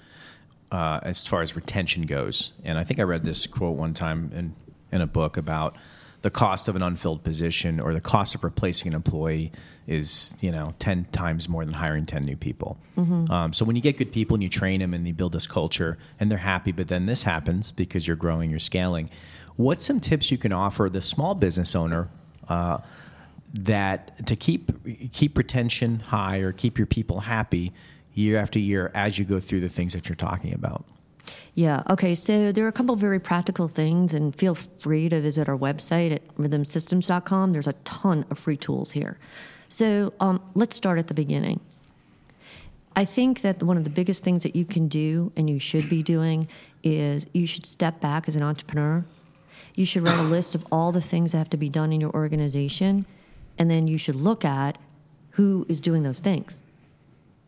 uh, 0.70 1.00
as 1.02 1.26
far 1.26 1.42
as 1.42 1.56
retention 1.56 2.06
goes. 2.06 2.52
And 2.64 2.78
I 2.78 2.84
think 2.84 3.00
I 3.00 3.02
read 3.02 3.24
this 3.24 3.46
quote 3.46 3.76
one 3.76 3.94
time 3.94 4.30
in, 4.34 4.54
in 4.92 5.00
a 5.00 5.06
book 5.06 5.36
about 5.36 5.76
the 6.22 6.30
cost 6.30 6.68
of 6.68 6.74
an 6.74 6.82
unfilled 6.82 7.22
position 7.22 7.78
or 7.78 7.94
the 7.94 8.00
cost 8.00 8.34
of 8.34 8.42
replacing 8.42 8.88
an 8.88 8.96
employee 8.96 9.52
is 9.86 10.34
you 10.40 10.50
know 10.50 10.74
10 10.80 11.04
times 11.06 11.48
more 11.48 11.64
than 11.64 11.72
hiring 11.72 12.06
10 12.06 12.24
new 12.24 12.36
people 12.36 12.76
mm-hmm. 12.96 13.30
um, 13.30 13.52
so 13.52 13.64
when 13.64 13.76
you 13.76 13.82
get 13.82 13.96
good 13.96 14.10
people 14.10 14.34
and 14.34 14.42
you 14.42 14.48
train 14.48 14.80
them 14.80 14.94
and 14.94 15.06
you 15.06 15.14
build 15.14 15.32
this 15.32 15.46
culture 15.46 15.96
and 16.18 16.28
they're 16.28 16.38
happy 16.38 16.72
but 16.72 16.88
then 16.88 17.06
this 17.06 17.22
happens 17.22 17.70
because 17.70 18.06
you're 18.06 18.16
growing 18.16 18.50
you're 18.50 18.58
scaling 18.58 19.08
what's 19.58 19.84
some 19.84 20.00
tips 20.00 20.30
you 20.30 20.38
can 20.38 20.52
offer 20.52 20.88
the 20.88 21.02
small 21.02 21.34
business 21.34 21.76
owner 21.76 22.08
uh, 22.48 22.78
that 23.52 24.26
to 24.26 24.34
keep 24.34 24.72
keep 25.12 25.36
retention 25.36 26.00
high 26.00 26.38
or 26.38 26.52
keep 26.52 26.78
your 26.78 26.86
people 26.86 27.20
happy 27.20 27.72
year 28.14 28.38
after 28.38 28.58
year 28.58 28.90
as 28.94 29.18
you 29.18 29.24
go 29.24 29.38
through 29.38 29.60
the 29.60 29.68
things 29.68 29.92
that 29.92 30.08
you're 30.08 30.16
talking 30.16 30.54
about 30.54 30.84
yeah. 31.54 31.82
Okay. 31.90 32.14
So 32.14 32.52
there 32.52 32.64
are 32.64 32.68
a 32.68 32.72
couple 32.72 32.94
very 32.94 33.18
practical 33.18 33.66
things, 33.66 34.14
and 34.14 34.32
feel 34.36 34.54
free 34.54 35.08
to 35.08 35.20
visit 35.20 35.48
our 35.48 35.58
website 35.58 36.12
at 36.12 36.36
rhythmsystems.com. 36.36 37.52
There's 37.52 37.66
a 37.66 37.72
ton 37.84 38.24
of 38.30 38.38
free 38.38 38.56
tools 38.56 38.92
here. 38.92 39.18
So 39.68 40.12
um, 40.20 40.40
let's 40.54 40.76
start 40.76 41.00
at 41.00 41.08
the 41.08 41.14
beginning. 41.14 41.58
I 42.94 43.04
think 43.04 43.40
that 43.40 43.60
one 43.60 43.76
of 43.76 43.82
the 43.82 43.90
biggest 43.90 44.22
things 44.22 44.44
that 44.44 44.54
you 44.54 44.64
can 44.64 44.86
do 44.86 45.32
and 45.36 45.50
you 45.50 45.58
should 45.58 45.90
be 45.90 46.02
doing 46.02 46.48
is 46.84 47.26
you 47.32 47.48
should 47.48 47.66
step 47.66 48.00
back 48.00 48.28
as 48.28 48.36
an 48.36 48.44
entrepreneur. 48.44 49.04
You 49.78 49.86
should 49.86 50.08
write 50.08 50.18
a 50.18 50.22
list 50.36 50.56
of 50.56 50.66
all 50.72 50.90
the 50.90 51.00
things 51.00 51.30
that 51.30 51.38
have 51.38 51.50
to 51.50 51.56
be 51.56 51.68
done 51.68 51.92
in 51.92 52.00
your 52.00 52.10
organization, 52.10 53.06
and 53.58 53.70
then 53.70 53.86
you 53.86 53.96
should 53.96 54.16
look 54.16 54.44
at 54.44 54.76
who 55.30 55.64
is 55.68 55.80
doing 55.80 56.02
those 56.02 56.18
things 56.18 56.62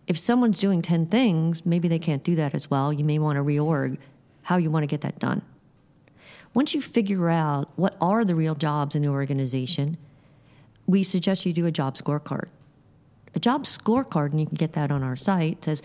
If 0.06 0.16
someone's 0.16 0.60
doing 0.60 0.80
10 0.80 1.06
things, 1.06 1.66
maybe 1.66 1.88
they 1.88 1.98
can't 1.98 2.22
do 2.22 2.36
that 2.36 2.54
as 2.54 2.70
well. 2.70 2.92
You 2.92 3.04
may 3.04 3.18
want 3.18 3.36
to 3.36 3.42
reorg 3.42 3.98
how 4.42 4.58
you 4.58 4.70
want 4.70 4.84
to 4.84 4.86
get 4.86 5.00
that 5.00 5.18
done. 5.18 5.42
Once 6.54 6.72
you 6.72 6.80
figure 6.80 7.30
out 7.30 7.68
what 7.74 7.96
are 8.00 8.24
the 8.24 8.36
real 8.36 8.54
jobs 8.54 8.94
in 8.94 9.02
the 9.02 9.08
organization, 9.08 9.96
we 10.86 11.02
suggest 11.02 11.44
you 11.44 11.52
do 11.52 11.66
a 11.66 11.72
job 11.72 11.96
scorecard. 11.96 12.46
A 13.34 13.40
job 13.40 13.64
scorecard, 13.64 14.30
and 14.30 14.40
you 14.40 14.46
can 14.46 14.54
get 14.54 14.72
that 14.74 14.92
on 14.92 15.02
our 15.02 15.16
site, 15.16 15.64
says, 15.64 15.82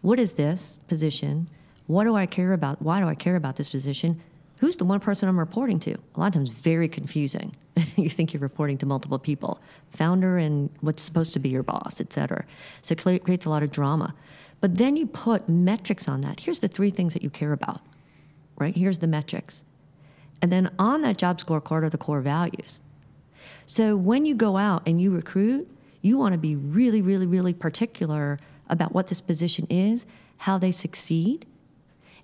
What 0.00 0.18
is 0.18 0.32
this 0.32 0.80
position? 0.88 1.48
What 1.86 2.04
do 2.04 2.16
I 2.16 2.24
care 2.24 2.54
about? 2.54 2.80
Why 2.80 3.00
do 3.00 3.06
I 3.06 3.14
care 3.14 3.36
about 3.36 3.56
this 3.56 3.68
position? 3.68 4.20
Who's 4.58 4.76
the 4.76 4.84
one 4.84 5.00
person 5.00 5.28
I'm 5.28 5.38
reporting 5.38 5.78
to? 5.80 5.92
A 5.92 6.20
lot 6.20 6.28
of 6.28 6.32
times, 6.34 6.48
very 6.48 6.88
confusing. 6.88 7.54
you 7.96 8.10
think 8.10 8.32
you're 8.32 8.40
reporting 8.40 8.76
to 8.78 8.86
multiple 8.86 9.18
people, 9.18 9.60
founder 9.90 10.36
and 10.36 10.68
what's 10.80 11.02
supposed 11.02 11.32
to 11.34 11.38
be 11.38 11.48
your 11.48 11.62
boss, 11.62 12.00
et 12.00 12.12
cetera. 12.12 12.44
So 12.82 12.92
it 12.92 13.24
creates 13.24 13.46
a 13.46 13.50
lot 13.50 13.62
of 13.62 13.70
drama. 13.70 14.14
But 14.60 14.76
then 14.76 14.96
you 14.96 15.06
put 15.06 15.48
metrics 15.48 16.08
on 16.08 16.22
that. 16.22 16.40
Here's 16.40 16.58
the 16.58 16.68
three 16.68 16.90
things 16.90 17.14
that 17.14 17.22
you 17.22 17.30
care 17.30 17.52
about, 17.52 17.80
right? 18.58 18.74
Here's 18.74 18.98
the 18.98 19.06
metrics. 19.06 19.62
And 20.42 20.50
then 20.50 20.72
on 20.78 21.02
that 21.02 21.18
job 21.18 21.38
scorecard 21.38 21.84
are 21.84 21.90
the 21.90 21.98
core 21.98 22.20
values. 22.20 22.80
So 23.66 23.96
when 23.96 24.26
you 24.26 24.34
go 24.34 24.56
out 24.56 24.82
and 24.86 25.00
you 25.00 25.14
recruit, 25.14 25.68
you 26.02 26.18
want 26.18 26.32
to 26.32 26.38
be 26.38 26.56
really, 26.56 27.02
really, 27.02 27.26
really 27.26 27.52
particular 27.52 28.38
about 28.68 28.92
what 28.92 29.06
this 29.06 29.20
position 29.20 29.66
is, 29.70 30.06
how 30.38 30.58
they 30.58 30.72
succeed. 30.72 31.46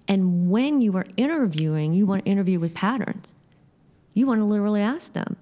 And 0.06 0.50
when 0.50 0.80
you 0.80 0.96
are 0.96 1.06
interviewing, 1.16 1.94
you 1.94 2.06
want 2.06 2.24
to 2.24 2.30
interview 2.30 2.60
with 2.60 2.74
patterns. 2.74 3.34
You 4.12 4.26
want 4.26 4.40
to 4.40 4.44
literally 4.44 4.82
ask 4.82 5.12
them 5.12 5.36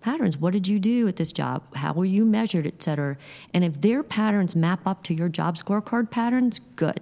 patterns. 0.00 0.36
What 0.36 0.52
did 0.52 0.68
you 0.68 0.78
do 0.78 1.08
at 1.08 1.16
this 1.16 1.32
job? 1.32 1.62
How 1.74 1.92
were 1.92 2.04
you 2.04 2.24
measured, 2.24 2.66
et 2.66 2.82
cetera? 2.82 3.16
And 3.54 3.64
if 3.64 3.80
their 3.80 4.02
patterns 4.02 4.54
map 4.54 4.86
up 4.86 5.02
to 5.04 5.14
your 5.14 5.28
job 5.28 5.56
scorecard 5.56 6.10
patterns, 6.10 6.60
good. 6.76 7.00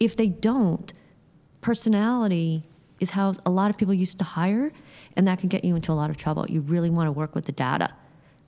If 0.00 0.16
they 0.16 0.28
don't, 0.28 0.92
personality 1.60 2.64
is 3.00 3.10
how 3.10 3.34
a 3.44 3.50
lot 3.50 3.70
of 3.70 3.76
people 3.76 3.94
used 3.94 4.18
to 4.18 4.24
hire, 4.24 4.72
and 5.16 5.26
that 5.26 5.40
can 5.40 5.48
get 5.48 5.64
you 5.64 5.76
into 5.76 5.92
a 5.92 5.94
lot 5.94 6.10
of 6.10 6.16
trouble. 6.16 6.46
You 6.48 6.60
really 6.60 6.90
want 6.90 7.08
to 7.08 7.12
work 7.12 7.34
with 7.34 7.44
the 7.44 7.52
data. 7.52 7.90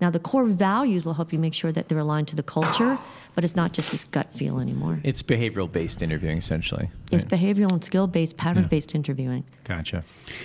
Now, 0.00 0.10
the 0.10 0.18
core 0.18 0.44
values 0.44 1.04
will 1.04 1.14
help 1.14 1.32
you 1.32 1.38
make 1.38 1.54
sure 1.54 1.72
that 1.72 1.88
they're 1.88 1.98
aligned 1.98 2.28
to 2.28 2.36
the 2.36 2.42
culture, 2.42 2.98
but 3.34 3.44
it's 3.44 3.56
not 3.56 3.72
just 3.72 3.90
this 3.90 4.04
gut 4.04 4.30
feel 4.32 4.60
anymore. 4.60 5.00
It's 5.02 5.22
behavioral 5.22 5.70
based 5.70 6.02
interviewing, 6.02 6.36
essentially. 6.36 6.90
It's 7.10 7.24
behavioral 7.24 7.72
and 7.72 7.82
skill 7.82 8.06
based, 8.06 8.36
pattern 8.36 8.66
based 8.66 8.92
yeah. 8.92 8.96
interviewing. 8.96 9.44
Gotcha. 9.64 10.04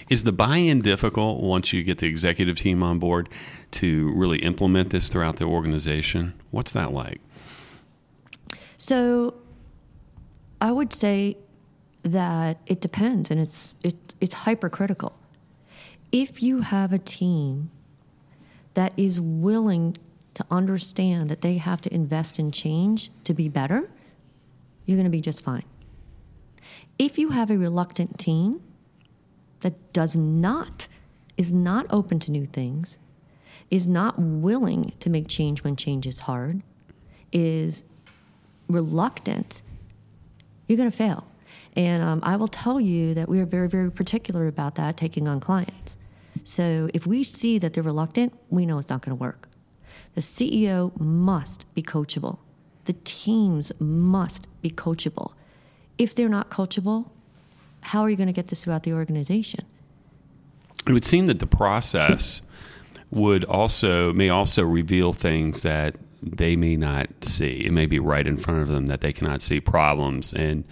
Is 0.09 0.23
the 0.23 0.31
buy 0.31 0.57
in 0.57 0.81
difficult 0.81 1.41
once 1.41 1.73
you 1.73 1.83
get 1.83 1.97
the 1.97 2.07
executive 2.07 2.57
team 2.57 2.81
on 2.81 2.97
board 2.97 3.27
to 3.71 4.13
really 4.13 4.39
implement 4.39 4.91
this 4.91 5.09
throughout 5.09 5.35
the 5.35 5.45
organization? 5.45 6.33
What's 6.51 6.71
that 6.71 6.93
like? 6.93 7.19
So, 8.77 9.35
I 10.61 10.71
would 10.71 10.93
say 10.93 11.37
that 12.03 12.59
it 12.67 12.81
depends, 12.81 13.29
and 13.29 13.39
it's, 13.39 13.75
it, 13.83 13.95
it's 14.21 14.33
hypercritical. 14.33 15.13
If 16.11 16.41
you 16.41 16.61
have 16.61 16.93
a 16.93 16.99
team 16.99 17.69
that 18.73 18.93
is 18.97 19.19
willing 19.19 19.97
to 20.33 20.45
understand 20.49 21.29
that 21.29 21.41
they 21.41 21.57
have 21.57 21.81
to 21.81 21.93
invest 21.93 22.39
in 22.39 22.51
change 22.51 23.11
to 23.25 23.33
be 23.33 23.49
better, 23.49 23.89
you're 24.85 24.95
going 24.97 25.05
to 25.05 25.09
be 25.09 25.21
just 25.21 25.43
fine. 25.43 25.63
If 26.97 27.17
you 27.17 27.29
have 27.29 27.49
a 27.49 27.57
reluctant 27.57 28.17
team 28.17 28.61
that 29.61 29.93
does 29.93 30.15
not, 30.15 30.87
is 31.37 31.51
not 31.51 31.85
open 31.89 32.19
to 32.21 32.31
new 32.31 32.45
things, 32.45 32.97
is 33.69 33.87
not 33.87 34.19
willing 34.19 34.93
to 34.99 35.09
make 35.09 35.27
change 35.27 35.63
when 35.63 35.75
change 35.75 36.05
is 36.05 36.19
hard, 36.19 36.61
is 37.31 37.83
reluctant, 38.67 39.61
you're 40.67 40.77
going 40.77 40.91
to 40.91 40.95
fail. 40.95 41.25
And 41.75 42.03
um, 42.03 42.19
I 42.23 42.35
will 42.35 42.47
tell 42.47 42.79
you 42.79 43.13
that 43.13 43.29
we 43.29 43.39
are 43.39 43.45
very, 43.45 43.69
very 43.69 43.91
particular 43.91 44.47
about 44.47 44.75
that 44.75 44.97
taking 44.97 45.27
on 45.27 45.39
clients. 45.39 45.97
So 46.43 46.89
if 46.93 47.05
we 47.05 47.23
see 47.23 47.57
that 47.59 47.73
they're 47.73 47.83
reluctant, 47.83 48.33
we 48.49 48.65
know 48.65 48.77
it's 48.77 48.89
not 48.89 49.01
going 49.01 49.15
to 49.17 49.21
work. 49.21 49.47
The 50.15 50.21
CEO 50.21 50.97
must 50.99 51.65
be 51.73 51.81
coachable. 51.81 52.39
The 52.85 52.95
teams 53.03 53.71
must 53.79 54.47
be 54.61 54.69
coachable. 54.69 55.33
If 55.97 56.15
they're 56.15 56.29
not 56.29 56.49
coachable, 56.49 57.09
how 57.81 58.01
are 58.01 58.09
you 58.09 58.15
going 58.15 58.27
to 58.27 58.33
get 58.33 58.47
this 58.47 58.63
throughout 58.63 58.83
the 58.83 58.93
organization? 58.93 59.65
It 60.87 60.93
would 60.93 61.05
seem 61.05 61.27
that 61.27 61.39
the 61.39 61.47
process 61.47 62.41
would 63.11 63.43
also 63.43 64.13
may 64.13 64.29
also 64.29 64.63
reveal 64.63 65.13
things 65.13 65.61
that 65.61 65.95
they 66.23 66.55
may 66.55 66.75
not 66.75 67.07
see. 67.21 67.65
It 67.65 67.71
may 67.71 67.85
be 67.85 67.99
right 67.99 68.25
in 68.25 68.37
front 68.37 68.61
of 68.61 68.67
them 68.67 68.87
that 68.87 69.01
they 69.01 69.13
cannot 69.13 69.41
see 69.41 69.59
problems 69.59 70.33
and 70.33 70.63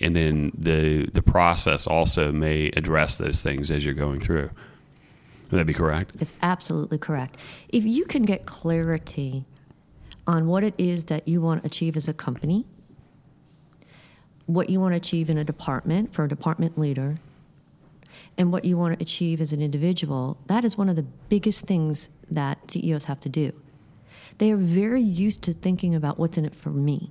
and 0.00 0.16
then 0.16 0.50
the 0.58 1.08
the 1.12 1.22
process 1.22 1.86
also 1.86 2.32
may 2.32 2.66
address 2.76 3.16
those 3.16 3.42
things 3.42 3.70
as 3.70 3.84
you're 3.84 3.94
going 3.94 4.20
through. 4.20 4.50
Would 5.50 5.58
that 5.58 5.66
be 5.66 5.74
correct? 5.74 6.12
It's 6.20 6.32
absolutely 6.42 6.98
correct. 6.98 7.36
If 7.68 7.84
you 7.84 8.04
can 8.04 8.24
get 8.24 8.46
clarity 8.46 9.44
on 10.26 10.46
what 10.46 10.64
it 10.64 10.74
is 10.78 11.04
that 11.06 11.28
you 11.28 11.40
want 11.40 11.62
to 11.62 11.66
achieve 11.66 11.96
as 11.96 12.08
a 12.08 12.14
company, 12.14 12.64
what 14.46 14.70
you 14.70 14.80
want 14.80 14.92
to 14.92 14.96
achieve 14.96 15.30
in 15.30 15.38
a 15.38 15.44
department 15.44 16.12
for 16.14 16.24
a 16.24 16.28
department 16.28 16.78
leader, 16.78 17.16
and 18.36 18.52
what 18.52 18.64
you 18.64 18.76
want 18.76 18.98
to 18.98 19.02
achieve 19.02 19.40
as 19.40 19.52
an 19.52 19.62
individual, 19.62 20.36
that 20.46 20.64
is 20.64 20.76
one 20.76 20.88
of 20.88 20.96
the 20.96 21.04
biggest 21.28 21.66
things 21.66 22.08
that 22.30 22.70
CEOs 22.70 23.04
have 23.04 23.20
to 23.20 23.28
do. 23.28 23.52
They 24.38 24.50
are 24.50 24.56
very 24.56 25.02
used 25.02 25.42
to 25.42 25.52
thinking 25.52 25.94
about 25.94 26.18
what's 26.18 26.36
in 26.36 26.44
it 26.44 26.54
for 26.54 26.70
me. 26.70 27.10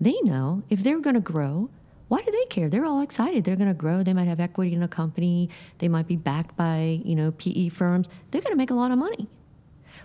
They 0.00 0.14
know 0.22 0.62
if 0.70 0.82
they're 0.82 1.00
going 1.00 1.14
to 1.14 1.20
grow, 1.20 1.70
why 2.12 2.20
do 2.20 2.30
they 2.30 2.44
care? 2.50 2.68
They're 2.68 2.84
all 2.84 3.00
excited. 3.00 3.42
They're 3.42 3.56
going 3.56 3.70
to 3.70 3.74
grow. 3.74 4.02
They 4.02 4.12
might 4.12 4.28
have 4.28 4.38
equity 4.38 4.74
in 4.74 4.82
a 4.82 4.86
company. 4.86 5.48
They 5.78 5.88
might 5.88 6.06
be 6.06 6.16
backed 6.16 6.54
by, 6.56 7.00
you 7.06 7.14
know, 7.14 7.30
PE 7.38 7.70
firms. 7.70 8.06
They're 8.30 8.42
going 8.42 8.52
to 8.52 8.58
make 8.58 8.70
a 8.70 8.74
lot 8.74 8.90
of 8.90 8.98
money. 8.98 9.30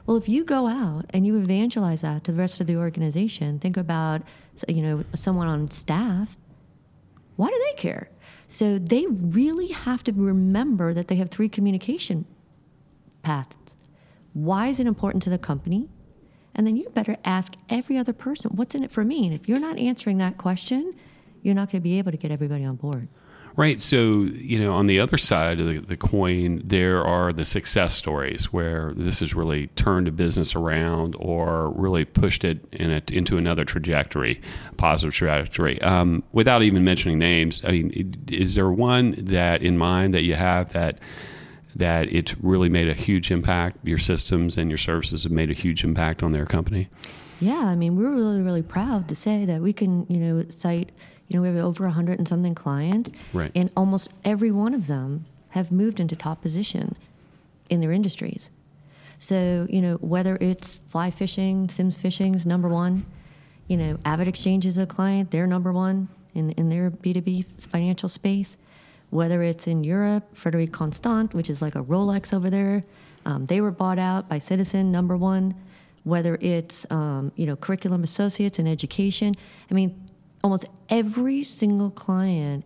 Well, 0.05 0.15
if 0.15 0.29
you 0.29 0.45
go 0.45 0.67
out 0.67 1.03
and 1.09 1.27
you 1.27 1.35
evangelize 1.37 2.03
that 2.03 2.23
to 2.23 2.31
the 2.31 2.37
rest 2.37 2.61
of 2.61 2.67
the 2.67 2.77
organization, 2.77 3.59
think 3.59 3.75
about, 3.75 4.21
you 4.69 4.81
know, 4.81 5.03
someone 5.15 5.49
on 5.49 5.69
staff. 5.69 6.37
Why 7.35 7.49
do 7.49 7.61
they 7.67 7.75
care? 7.75 8.09
So 8.47 8.79
they 8.79 9.05
really 9.07 9.67
have 9.67 10.01
to 10.05 10.13
remember 10.13 10.93
that 10.93 11.09
they 11.09 11.15
have 11.15 11.27
three 11.27 11.49
communication 11.49 12.23
paths. 13.21 13.75
Why 14.31 14.67
is 14.67 14.79
it 14.79 14.87
important 14.87 15.23
to 15.23 15.29
the 15.29 15.37
company? 15.37 15.89
And 16.55 16.65
then 16.65 16.77
you 16.77 16.87
better 16.91 17.17
ask 17.25 17.55
every 17.67 17.97
other 17.97 18.13
person, 18.13 18.51
what's 18.55 18.75
in 18.75 18.85
it 18.85 18.91
for 18.91 19.03
me? 19.03 19.25
And 19.25 19.35
if 19.35 19.49
you're 19.49 19.59
not 19.59 19.77
answering 19.77 20.19
that 20.19 20.37
question, 20.37 20.93
you're 21.41 21.55
not 21.55 21.71
going 21.71 21.81
to 21.81 21.83
be 21.83 21.97
able 21.97 22.11
to 22.11 22.17
get 22.17 22.31
everybody 22.31 22.63
on 22.63 22.75
board. 22.75 23.07
Right. 23.57 23.81
So, 23.81 24.21
you 24.21 24.59
know, 24.59 24.75
on 24.75 24.85
the 24.85 24.99
other 24.99 25.17
side 25.17 25.59
of 25.59 25.65
the, 25.65 25.79
the, 25.79 25.97
coin, 25.97 26.61
there 26.63 27.03
are 27.03 27.33
the 27.33 27.43
success 27.43 27.95
stories 27.95 28.53
where 28.53 28.93
this 28.95 29.19
has 29.21 29.33
really 29.33 29.65
turned 29.69 30.07
a 30.07 30.11
business 30.11 30.55
around 30.55 31.15
or 31.17 31.71
really 31.71 32.05
pushed 32.05 32.43
it 32.43 32.63
in 32.71 32.91
a, 32.91 33.01
into 33.11 33.35
another 33.35 33.65
trajectory, 33.65 34.39
positive 34.77 35.15
trajectory. 35.15 35.81
Um, 35.81 36.23
without 36.33 36.61
even 36.61 36.83
mentioning 36.83 37.17
names, 37.17 37.63
I 37.65 37.71
mean, 37.71 38.27
is 38.27 38.53
there 38.53 38.69
one 38.69 39.15
that 39.17 39.63
in 39.63 39.75
mind 39.75 40.13
that 40.13 40.21
you 40.21 40.35
have 40.35 40.71
that 40.73 40.99
that 41.75 42.11
it 42.11 42.35
really 42.39 42.69
made 42.69 42.87
a 42.87 42.93
huge 42.93 43.31
impact? 43.31 43.77
Your 43.83 43.97
systems 43.97 44.55
and 44.57 44.69
your 44.69 44.77
services 44.77 45.23
have 45.23 45.31
made 45.31 45.49
a 45.49 45.55
huge 45.55 45.83
impact 45.83 46.21
on 46.21 46.31
their 46.31 46.45
company. 46.45 46.89
Yeah, 47.39 47.65
I 47.65 47.75
mean, 47.75 47.95
we're 47.95 48.13
really, 48.13 48.41
really 48.41 48.61
proud 48.63 49.07
to 49.09 49.15
say 49.15 49.45
that 49.45 49.61
we 49.61 49.73
can, 49.73 50.05
you 50.09 50.17
know, 50.17 50.45
cite 50.49 50.91
you 51.27 51.35
know, 51.35 51.41
we 51.41 51.47
have 51.47 51.57
over 51.57 51.83
100 51.83 52.17
and 52.17 52.27
something 52.27 52.55
clients. 52.55 53.11
Right. 53.33 53.51
And 53.55 53.71
almost 53.75 54.09
every 54.23 54.51
one 54.51 54.73
of 54.73 54.87
them 54.87 55.25
have 55.49 55.71
moved 55.71 55.99
into 55.99 56.15
top 56.15 56.41
position 56.41 56.95
in 57.69 57.81
their 57.81 57.91
industries. 57.91 58.49
So, 59.19 59.67
you 59.69 59.81
know, 59.81 59.95
whether 59.95 60.37
it's 60.39 60.75
fly 60.87 61.09
fishing, 61.09 61.69
Simms 61.69 61.97
Fishing's 61.97 62.45
number 62.45 62.69
one, 62.69 63.05
you 63.67 63.75
know, 63.75 63.95
AvidXchange 64.05 64.65
is 64.65 64.77
a 64.77 64.85
client, 64.85 65.31
they're 65.31 65.47
number 65.47 65.71
one 65.71 66.07
in, 66.35 66.51
in 66.51 66.69
their 66.69 66.91
B2B 66.91 67.67
financial 67.67 68.07
space. 68.07 68.57
Whether 69.09 69.41
it's 69.41 69.67
in 69.67 69.83
Europe, 69.83 70.35
Frederique 70.35 70.73
Constant, 70.73 71.33
which 71.33 71.49
is 71.49 71.61
like 71.61 71.75
a 71.75 71.81
Rolex 71.81 72.33
over 72.33 72.49
there, 72.49 72.83
um, 73.25 73.45
they 73.45 73.61
were 73.61 73.71
bought 73.71 73.99
out 73.99 74.27
by 74.29 74.37
Citizen, 74.37 74.91
number 74.91 75.17
one. 75.17 75.55
Whether 76.03 76.37
it's, 76.39 76.85
um, 76.89 77.31
you 77.35 77.45
know, 77.45 77.55
Curriculum 77.55 78.03
Associates 78.03 78.59
in 78.59 78.67
education. 78.67 79.33
I 79.69 79.73
mean, 79.73 80.09
almost 80.43 80.65
every 80.89 81.43
single 81.43 81.89
client 81.89 82.63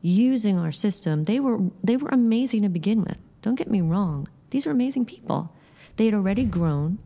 using 0.00 0.58
our 0.58 0.72
system, 0.72 1.24
they 1.24 1.40
were 1.40 1.58
they 1.82 1.96
were 1.96 2.08
amazing 2.08 2.62
to 2.62 2.68
begin 2.68 3.02
with. 3.02 3.16
Don't 3.42 3.54
get 3.54 3.70
me 3.70 3.80
wrong. 3.80 4.28
These 4.50 4.66
are 4.66 4.70
amazing 4.70 5.06
people. 5.06 5.52
They 5.96 6.06
had 6.06 6.14
already 6.14 6.44
grown. 6.44 6.98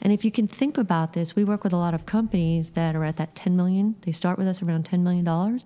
And 0.00 0.12
if 0.12 0.24
you 0.24 0.30
can 0.30 0.46
think 0.46 0.76
about 0.76 1.14
this, 1.14 1.34
we 1.34 1.44
work 1.44 1.64
with 1.64 1.72
a 1.72 1.76
lot 1.76 1.94
of 1.94 2.04
companies 2.04 2.72
that 2.72 2.94
are 2.94 3.04
at 3.04 3.16
that 3.16 3.34
10 3.34 3.56
million. 3.56 3.96
They 4.02 4.12
start 4.12 4.38
with 4.38 4.46
us 4.46 4.62
around 4.62 4.84
10 4.84 5.02
million 5.02 5.24
dollars 5.24 5.64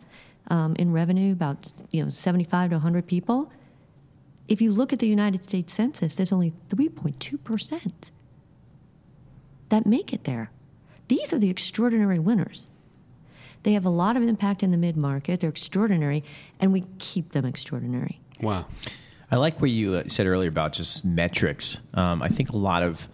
um, 0.49 0.75
in 0.77 0.93
revenue, 0.93 1.33
about 1.33 1.73
you 1.91 2.03
know 2.03 2.09
75 2.09 2.71
to 2.71 2.77
100 2.77 3.07
people. 3.07 3.51
If 4.49 4.61
you 4.61 4.73
look 4.73 4.93
at 4.93 4.99
the 4.99 5.07
United 5.07 5.45
States 5.45 5.73
Census, 5.73 6.15
there's 6.17 6.33
only 6.33 6.53
3.2 6.69 7.43
percent 7.45 8.11
that 9.69 9.87
make 9.87 10.13
it 10.13 10.25
there. 10.25 10.51
these 11.09 11.33
are 11.33 11.39
the 11.39 11.51
extraordinary 11.51 12.19
winners. 12.19 12.67
They 13.62 13.73
have 13.75 13.85
a 13.85 13.90
lot 13.90 14.17
of 14.17 14.23
impact 14.23 14.62
in 14.62 14.71
the 14.71 14.76
mid 14.76 14.97
market. 14.97 15.40
They're 15.40 15.50
extraordinary, 15.50 16.25
and 16.61 16.73
we 16.73 16.85
keep 16.99 17.33
them 17.33 17.45
extraordinary. 17.45 18.21
Wow. 18.40 18.67
I 19.31 19.37
like 19.37 19.61
what 19.61 19.71
you 19.71 19.95
uh, 19.95 20.05
said 20.09 20.26
earlier 20.26 20.49
about 20.49 20.73
just 20.73 21.05
metrics. 21.05 21.79
Um, 21.95 22.23
I 22.23 22.29
think 22.29 22.50
a 22.50 22.57
lot 22.57 22.83
of 22.83 23.09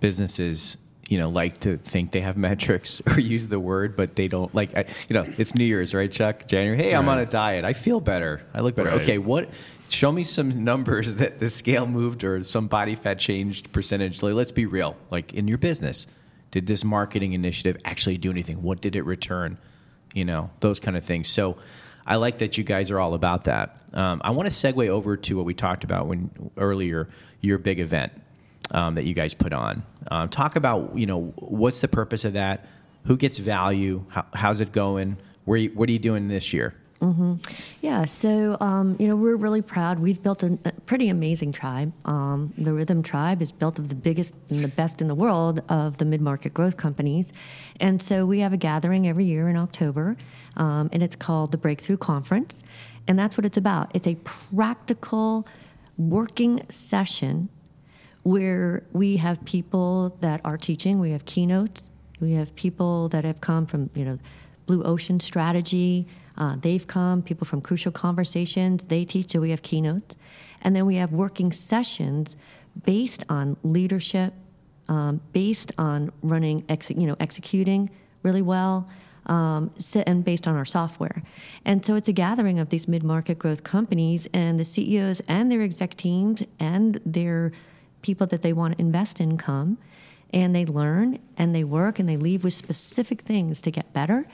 businesses, 0.00 0.78
you 1.08 1.18
know, 1.18 1.28
like 1.28 1.60
to 1.60 1.76
think 1.76 2.12
they 2.12 2.22
have 2.22 2.36
metrics 2.50 3.02
or 3.06 3.20
use 3.20 3.48
the 3.48 3.60
word, 3.60 3.96
but 3.96 4.16
they 4.16 4.28
don't. 4.28 4.54
Like, 4.54 4.76
I, 4.76 4.86
you 5.08 5.14
know, 5.14 5.26
it's 5.36 5.54
New 5.54 5.64
Year's, 5.64 5.92
right, 5.92 6.10
Chuck? 6.10 6.46
January. 6.46 6.78
Hey, 6.78 6.94
I'm 6.94 7.08
on 7.08 7.18
a 7.18 7.26
diet. 7.26 7.64
I 7.64 7.72
feel 7.72 8.00
better. 8.00 8.42
I 8.54 8.60
look 8.60 8.74
better. 8.74 8.90
Right. 8.90 9.02
Okay, 9.02 9.18
what? 9.18 9.50
Show 9.88 10.12
me 10.12 10.24
some 10.24 10.64
numbers 10.64 11.14
that 11.16 11.40
the 11.40 11.50
scale 11.50 11.86
moved 11.86 12.24
or 12.24 12.42
some 12.44 12.68
body 12.68 12.94
fat 12.94 13.18
changed 13.18 13.72
percentage. 13.72 14.22
Like, 14.22 14.34
let's 14.34 14.52
be 14.52 14.66
real. 14.66 14.96
Like 15.10 15.34
in 15.34 15.46
your 15.46 15.58
business, 15.58 16.06
did 16.54 16.68
this 16.68 16.84
marketing 16.84 17.32
initiative 17.32 17.82
actually 17.84 18.16
do 18.16 18.30
anything? 18.30 18.62
What 18.62 18.80
did 18.80 18.94
it 18.94 19.02
return? 19.02 19.58
You 20.14 20.24
know, 20.24 20.50
those 20.60 20.78
kind 20.80 20.96
of 20.96 21.04
things. 21.04 21.28
So. 21.28 21.58
I 22.06 22.16
like 22.16 22.36
that 22.40 22.58
you 22.58 22.64
guys 22.64 22.90
are 22.90 23.00
all 23.00 23.14
about 23.14 23.44
that. 23.44 23.78
Um, 23.94 24.20
I 24.22 24.32
want 24.32 24.46
to 24.46 24.54
segue 24.54 24.88
over 24.88 25.16
to 25.16 25.36
what 25.38 25.46
we 25.46 25.54
talked 25.54 25.84
about 25.84 26.06
when 26.06 26.30
earlier 26.58 27.08
your 27.40 27.56
big 27.56 27.80
event 27.80 28.12
um, 28.70 28.96
that 28.96 29.04
you 29.04 29.14
guys 29.14 29.32
put 29.32 29.54
on. 29.54 29.82
Um, 30.10 30.28
talk 30.28 30.56
about 30.56 30.98
you 30.98 31.06
know 31.06 31.32
what's 31.36 31.80
the 31.80 31.88
purpose 31.88 32.26
of 32.26 32.34
that, 32.34 32.66
who 33.06 33.16
gets 33.16 33.38
value, 33.38 34.04
how, 34.08 34.26
how's 34.34 34.60
it 34.60 34.70
going, 34.70 35.16
where 35.46 35.64
what 35.68 35.88
are 35.88 35.92
you 35.92 35.98
doing 35.98 36.28
this 36.28 36.52
year? 36.52 36.74
Yeah, 37.80 38.04
so 38.06 38.56
um, 38.60 38.96
you 38.98 39.06
know 39.06 39.16
we're 39.16 39.36
really 39.36 39.62
proud. 39.62 39.98
We've 39.98 40.22
built 40.22 40.42
a, 40.42 40.58
a 40.64 40.72
pretty 40.86 41.08
amazing 41.08 41.52
tribe. 41.52 41.92
Um, 42.06 42.54
the 42.56 42.72
Rhythm 42.72 43.02
Tribe 43.02 43.42
is 43.42 43.52
built 43.52 43.78
of 43.78 43.88
the 43.88 43.94
biggest 43.94 44.34
and 44.48 44.64
the 44.64 44.68
best 44.68 45.00
in 45.00 45.06
the 45.06 45.14
world 45.14 45.62
of 45.68 45.98
the 45.98 46.04
mid-market 46.04 46.54
growth 46.54 46.76
companies, 46.76 47.32
and 47.80 48.00
so 48.00 48.24
we 48.24 48.40
have 48.40 48.52
a 48.52 48.56
gathering 48.56 49.06
every 49.06 49.24
year 49.24 49.48
in 49.48 49.56
October, 49.56 50.16
um, 50.56 50.88
and 50.92 51.02
it's 51.02 51.16
called 51.16 51.52
the 51.52 51.58
Breakthrough 51.58 51.98
Conference, 51.98 52.62
and 53.06 53.18
that's 53.18 53.36
what 53.36 53.44
it's 53.44 53.58
about. 53.58 53.90
It's 53.94 54.06
a 54.06 54.14
practical 54.24 55.46
working 55.98 56.64
session 56.68 57.48
where 58.22 58.82
we 58.92 59.18
have 59.18 59.44
people 59.44 60.16
that 60.20 60.40
are 60.44 60.56
teaching. 60.56 60.98
We 60.98 61.10
have 61.10 61.24
keynotes. 61.26 61.90
We 62.20 62.32
have 62.32 62.54
people 62.56 63.08
that 63.10 63.24
have 63.24 63.40
come 63.40 63.66
from 63.66 63.90
you 63.94 64.04
know 64.04 64.18
Blue 64.66 64.82
Ocean 64.82 65.20
Strategy. 65.20 66.06
Uh, 66.36 66.56
they've 66.60 66.86
come. 66.86 67.22
People 67.22 67.46
from 67.46 67.60
Crucial 67.60 67.92
Conversations. 67.92 68.84
They 68.84 69.04
teach. 69.04 69.32
So 69.32 69.40
we 69.40 69.50
have 69.50 69.62
keynotes, 69.62 70.16
and 70.62 70.74
then 70.74 70.86
we 70.86 70.96
have 70.96 71.12
working 71.12 71.52
sessions 71.52 72.36
based 72.84 73.24
on 73.28 73.56
leadership, 73.62 74.34
um, 74.88 75.20
based 75.32 75.72
on 75.78 76.10
running, 76.22 76.64
ex- 76.68 76.90
you 76.90 77.06
know, 77.06 77.16
executing 77.20 77.90
really 78.22 78.42
well. 78.42 78.88
Um, 79.26 79.72
and 80.06 80.22
based 80.22 80.46
on 80.46 80.54
our 80.54 80.66
software. 80.66 81.22
And 81.64 81.82
so 81.82 81.94
it's 81.94 82.08
a 82.08 82.12
gathering 82.12 82.58
of 82.58 82.68
these 82.68 82.86
mid 82.86 83.02
market 83.02 83.38
growth 83.38 83.64
companies 83.64 84.28
and 84.34 84.60
the 84.60 84.66
CEOs 84.66 85.22
and 85.26 85.50
their 85.50 85.62
exec 85.62 85.96
teams 85.96 86.42
and 86.60 87.00
their 87.06 87.50
people 88.02 88.26
that 88.26 88.42
they 88.42 88.52
want 88.52 88.76
to 88.76 88.82
invest 88.82 89.20
in 89.20 89.38
come 89.38 89.78
and 90.34 90.54
they 90.54 90.66
learn 90.66 91.18
and 91.38 91.54
they 91.54 91.64
work 91.64 91.98
and 91.98 92.08
they 92.08 92.16
leave 92.16 92.44
with 92.44 92.52
specific 92.52 93.22
things 93.22 93.60
to 93.62 93.70
get 93.70 93.92
better. 93.92 94.26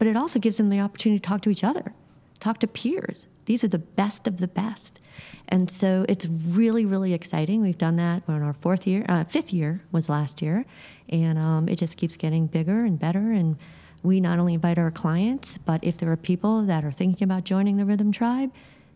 But 0.00 0.08
it 0.08 0.16
also 0.16 0.38
gives 0.38 0.56
them 0.56 0.70
the 0.70 0.80
opportunity 0.80 1.20
to 1.20 1.28
talk 1.28 1.42
to 1.42 1.50
each 1.50 1.62
other, 1.62 1.92
talk 2.40 2.58
to 2.60 2.66
peers. 2.66 3.26
These 3.44 3.62
are 3.64 3.68
the 3.68 3.78
best 3.78 4.26
of 4.26 4.38
the 4.38 4.48
best. 4.48 4.98
And 5.46 5.70
so 5.70 6.06
it's 6.08 6.24
really, 6.26 6.86
really 6.86 7.12
exciting. 7.12 7.60
We've 7.60 7.76
done 7.76 7.96
that. 7.96 8.22
In 8.26 8.42
our 8.42 8.54
fourth 8.54 8.86
year, 8.86 9.04
uh, 9.10 9.24
fifth 9.24 9.52
year 9.52 9.82
was 9.92 10.08
last 10.08 10.40
year. 10.40 10.64
And 11.10 11.38
um, 11.38 11.68
it 11.68 11.76
just 11.76 11.98
keeps 11.98 12.16
getting 12.16 12.46
bigger 12.46 12.82
and 12.82 12.98
better. 12.98 13.30
And 13.30 13.58
we 14.02 14.20
not 14.20 14.38
only 14.38 14.54
invite 14.54 14.78
our 14.78 14.90
clients, 14.90 15.58
but 15.58 15.84
if 15.84 15.98
there 15.98 16.10
are 16.10 16.16
people 16.16 16.62
that 16.62 16.82
are 16.82 16.92
thinking 16.92 17.26
about 17.26 17.44
joining 17.44 17.76
the 17.76 17.84
Rhythm 17.84 18.10
Tribe, 18.10 18.50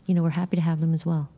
you 0.06 0.14
know, 0.14 0.22
we're 0.22 0.30
happy 0.30 0.56
to 0.56 0.62
have 0.62 0.80
them 0.80 0.94
as 0.94 1.04
well. 1.04 1.28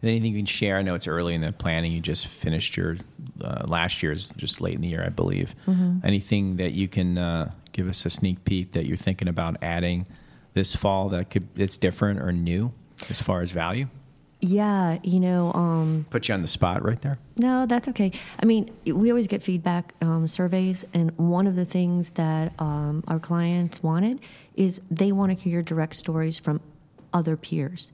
Anything 0.00 0.32
you 0.32 0.38
can 0.38 0.46
share? 0.46 0.76
I 0.76 0.82
know 0.82 0.94
it's 0.94 1.08
early 1.08 1.34
in 1.34 1.40
the 1.40 1.52
planning. 1.52 1.90
You 1.90 2.00
just 2.00 2.28
finished 2.28 2.76
your 2.76 2.98
uh, 3.42 3.64
last 3.66 4.00
year's, 4.00 4.28
just 4.36 4.60
late 4.60 4.76
in 4.76 4.82
the 4.82 4.88
year, 4.88 5.02
I 5.04 5.08
believe. 5.08 5.56
Anything 6.04 6.58
that 6.58 6.76
you 6.76 6.86
can 6.86 7.18
uh, 7.18 7.50
give 7.72 7.88
us 7.88 8.04
a 8.06 8.10
sneak 8.10 8.44
peek 8.44 8.72
that 8.72 8.86
you're 8.86 8.96
thinking 8.96 9.28
about 9.28 9.56
adding 9.62 10.06
this 10.54 10.74
fall 10.74 11.08
that 11.10 11.30
could 11.30 11.48
it's 11.56 11.78
different 11.78 12.20
or 12.20 12.32
new 12.32 12.72
as 13.08 13.20
far 13.20 13.42
as 13.42 13.52
value? 13.52 13.88
Yeah, 14.40 14.98
you 15.02 15.18
know, 15.18 15.52
um, 15.52 16.06
Put 16.10 16.28
you 16.28 16.34
on 16.34 16.42
the 16.42 16.48
spot 16.48 16.84
right 16.84 17.00
there. 17.02 17.18
No, 17.36 17.66
that's 17.66 17.88
okay. 17.88 18.12
I 18.40 18.46
mean, 18.46 18.70
we 18.84 19.10
always 19.10 19.26
get 19.26 19.42
feedback 19.42 19.94
um, 20.00 20.28
surveys, 20.28 20.84
and 20.94 21.10
one 21.16 21.48
of 21.48 21.56
the 21.56 21.64
things 21.64 22.10
that 22.10 22.52
um, 22.60 23.02
our 23.08 23.18
clients 23.18 23.82
wanted 23.82 24.20
is 24.54 24.80
they 24.90 25.10
want 25.10 25.36
to 25.36 25.48
hear 25.48 25.60
direct 25.62 25.96
stories 25.96 26.38
from 26.38 26.60
other 27.12 27.36
peers. 27.36 27.92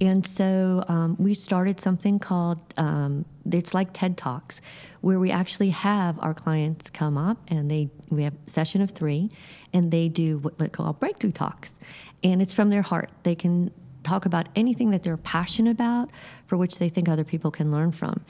And 0.00 0.26
so 0.26 0.84
um, 0.88 1.16
we 1.18 1.34
started 1.34 1.80
something 1.80 2.18
called, 2.18 2.58
um, 2.76 3.24
it's 3.50 3.74
like 3.74 3.92
TED 3.92 4.16
Talks, 4.16 4.60
where 5.02 5.20
we 5.20 5.30
actually 5.30 5.70
have 5.70 6.18
our 6.20 6.32
clients 6.32 6.88
come 6.90 7.18
up 7.18 7.38
and 7.48 7.70
they, 7.70 7.90
we 8.08 8.22
have 8.22 8.34
a 8.46 8.50
session 8.50 8.80
of 8.80 8.92
three, 8.92 9.30
and 9.72 9.90
they 9.90 10.08
do 10.08 10.38
what 10.38 10.58
we 10.58 10.68
call 10.68 10.92
breakthrough 10.94 11.32
talks. 11.32 11.74
And 12.22 12.40
it's 12.40 12.54
from 12.54 12.70
their 12.70 12.82
heart. 12.82 13.10
They 13.22 13.34
can 13.34 13.70
talk 14.02 14.24
about 14.24 14.48
anything 14.56 14.90
that 14.90 15.02
they're 15.02 15.16
passionate 15.16 15.70
about 15.70 16.10
for 16.46 16.56
which 16.56 16.78
they 16.78 16.88
think 16.88 17.08
other 17.08 17.24
people 17.24 17.50
can 17.50 17.70
learn 17.70 17.92
from. 17.92 18.24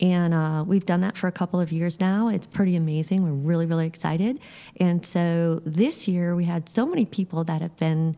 And 0.00 0.34
uh, 0.34 0.62
we've 0.66 0.84
done 0.84 1.00
that 1.00 1.16
for 1.16 1.26
a 1.26 1.32
couple 1.32 1.58
of 1.58 1.72
years 1.72 2.00
now. 2.00 2.28
It's 2.28 2.46
pretty 2.46 2.76
amazing. 2.76 3.22
We're 3.22 3.30
really, 3.30 3.66
really 3.66 3.86
excited. 3.86 4.40
And 4.78 5.04
so 5.04 5.62
this 5.64 6.06
year 6.06 6.36
we 6.36 6.44
had 6.44 6.68
so 6.68 6.86
many 6.86 7.06
people 7.06 7.44
that 7.44 7.62
have 7.62 7.76
been 7.78 8.14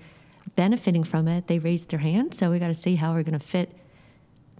benefiting 0.58 1.04
from 1.04 1.28
it. 1.28 1.46
They 1.46 1.60
raised 1.60 1.90
their 1.90 2.00
hands. 2.00 2.36
So 2.36 2.50
we 2.50 2.58
got 2.58 2.66
to 2.66 2.74
see 2.74 2.96
how 2.96 3.12
we're 3.12 3.22
going 3.22 3.38
to 3.38 3.46
fit 3.46 3.70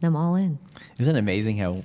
them 0.00 0.14
all 0.14 0.37
in. 0.37 0.61
Isn't 1.00 1.16
it 1.16 1.18
amazing 1.18 1.58
how 1.58 1.82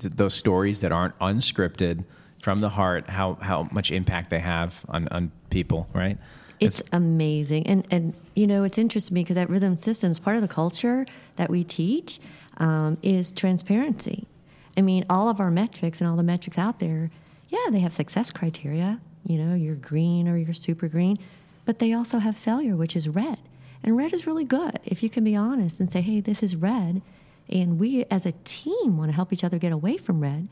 those 0.00 0.32
stories 0.32 0.80
that 0.80 0.92
aren't 0.92 1.14
unscripted 1.18 2.06
from 2.40 2.60
the 2.60 2.70
heart, 2.70 3.06
how, 3.10 3.34
how 3.34 3.68
much 3.70 3.92
impact 3.92 4.30
they 4.30 4.38
have 4.38 4.82
on, 4.88 5.08
on 5.08 5.30
people, 5.50 5.86
right? 5.92 6.16
It's 6.58 6.82
amazing. 6.90 7.66
And, 7.66 7.86
and 7.90 8.14
you 8.34 8.46
know, 8.46 8.64
it's 8.64 8.78
interesting 8.78 9.14
because 9.14 9.36
at 9.36 9.50
Rhythm 9.50 9.76
Systems, 9.76 10.18
part 10.18 10.36
of 10.36 10.42
the 10.42 10.48
culture 10.48 11.04
that 11.36 11.50
we 11.50 11.64
teach 11.64 12.20
um, 12.56 12.96
is 13.02 13.30
transparency. 13.30 14.26
I 14.74 14.80
mean, 14.80 15.04
all 15.10 15.28
of 15.28 15.38
our 15.38 15.50
metrics 15.50 16.00
and 16.00 16.08
all 16.08 16.16
the 16.16 16.22
metrics 16.22 16.56
out 16.56 16.78
there, 16.78 17.10
yeah, 17.50 17.66
they 17.70 17.80
have 17.80 17.92
success 17.92 18.30
criteria. 18.30 19.02
You 19.26 19.36
know, 19.36 19.54
you're 19.54 19.74
green 19.74 20.28
or 20.28 20.38
you're 20.38 20.54
super 20.54 20.88
green, 20.88 21.18
but 21.64 21.78
they 21.78 21.92
also 21.92 22.18
have 22.18 22.36
failure, 22.36 22.76
which 22.76 22.96
is 22.96 23.08
red. 23.08 23.38
And 23.82 23.96
red 23.96 24.12
is 24.12 24.26
really 24.26 24.44
good 24.44 24.80
if 24.84 25.02
you 25.02 25.10
can 25.10 25.24
be 25.24 25.36
honest 25.36 25.80
and 25.80 25.90
say, 25.90 26.00
hey, 26.00 26.20
this 26.20 26.42
is 26.42 26.56
red. 26.56 27.02
And 27.48 27.78
we 27.78 28.04
as 28.06 28.24
a 28.24 28.32
team 28.44 28.96
want 28.96 29.10
to 29.10 29.14
help 29.14 29.32
each 29.32 29.44
other 29.44 29.58
get 29.58 29.72
away 29.72 29.98
from 29.98 30.20
red. 30.20 30.48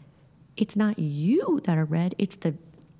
It's 0.56 0.76
not 0.76 0.98
you 0.98 1.60
that 1.64 1.78
are 1.78 1.84
red, 1.86 2.14
it's 2.18 2.36
the 2.36 2.54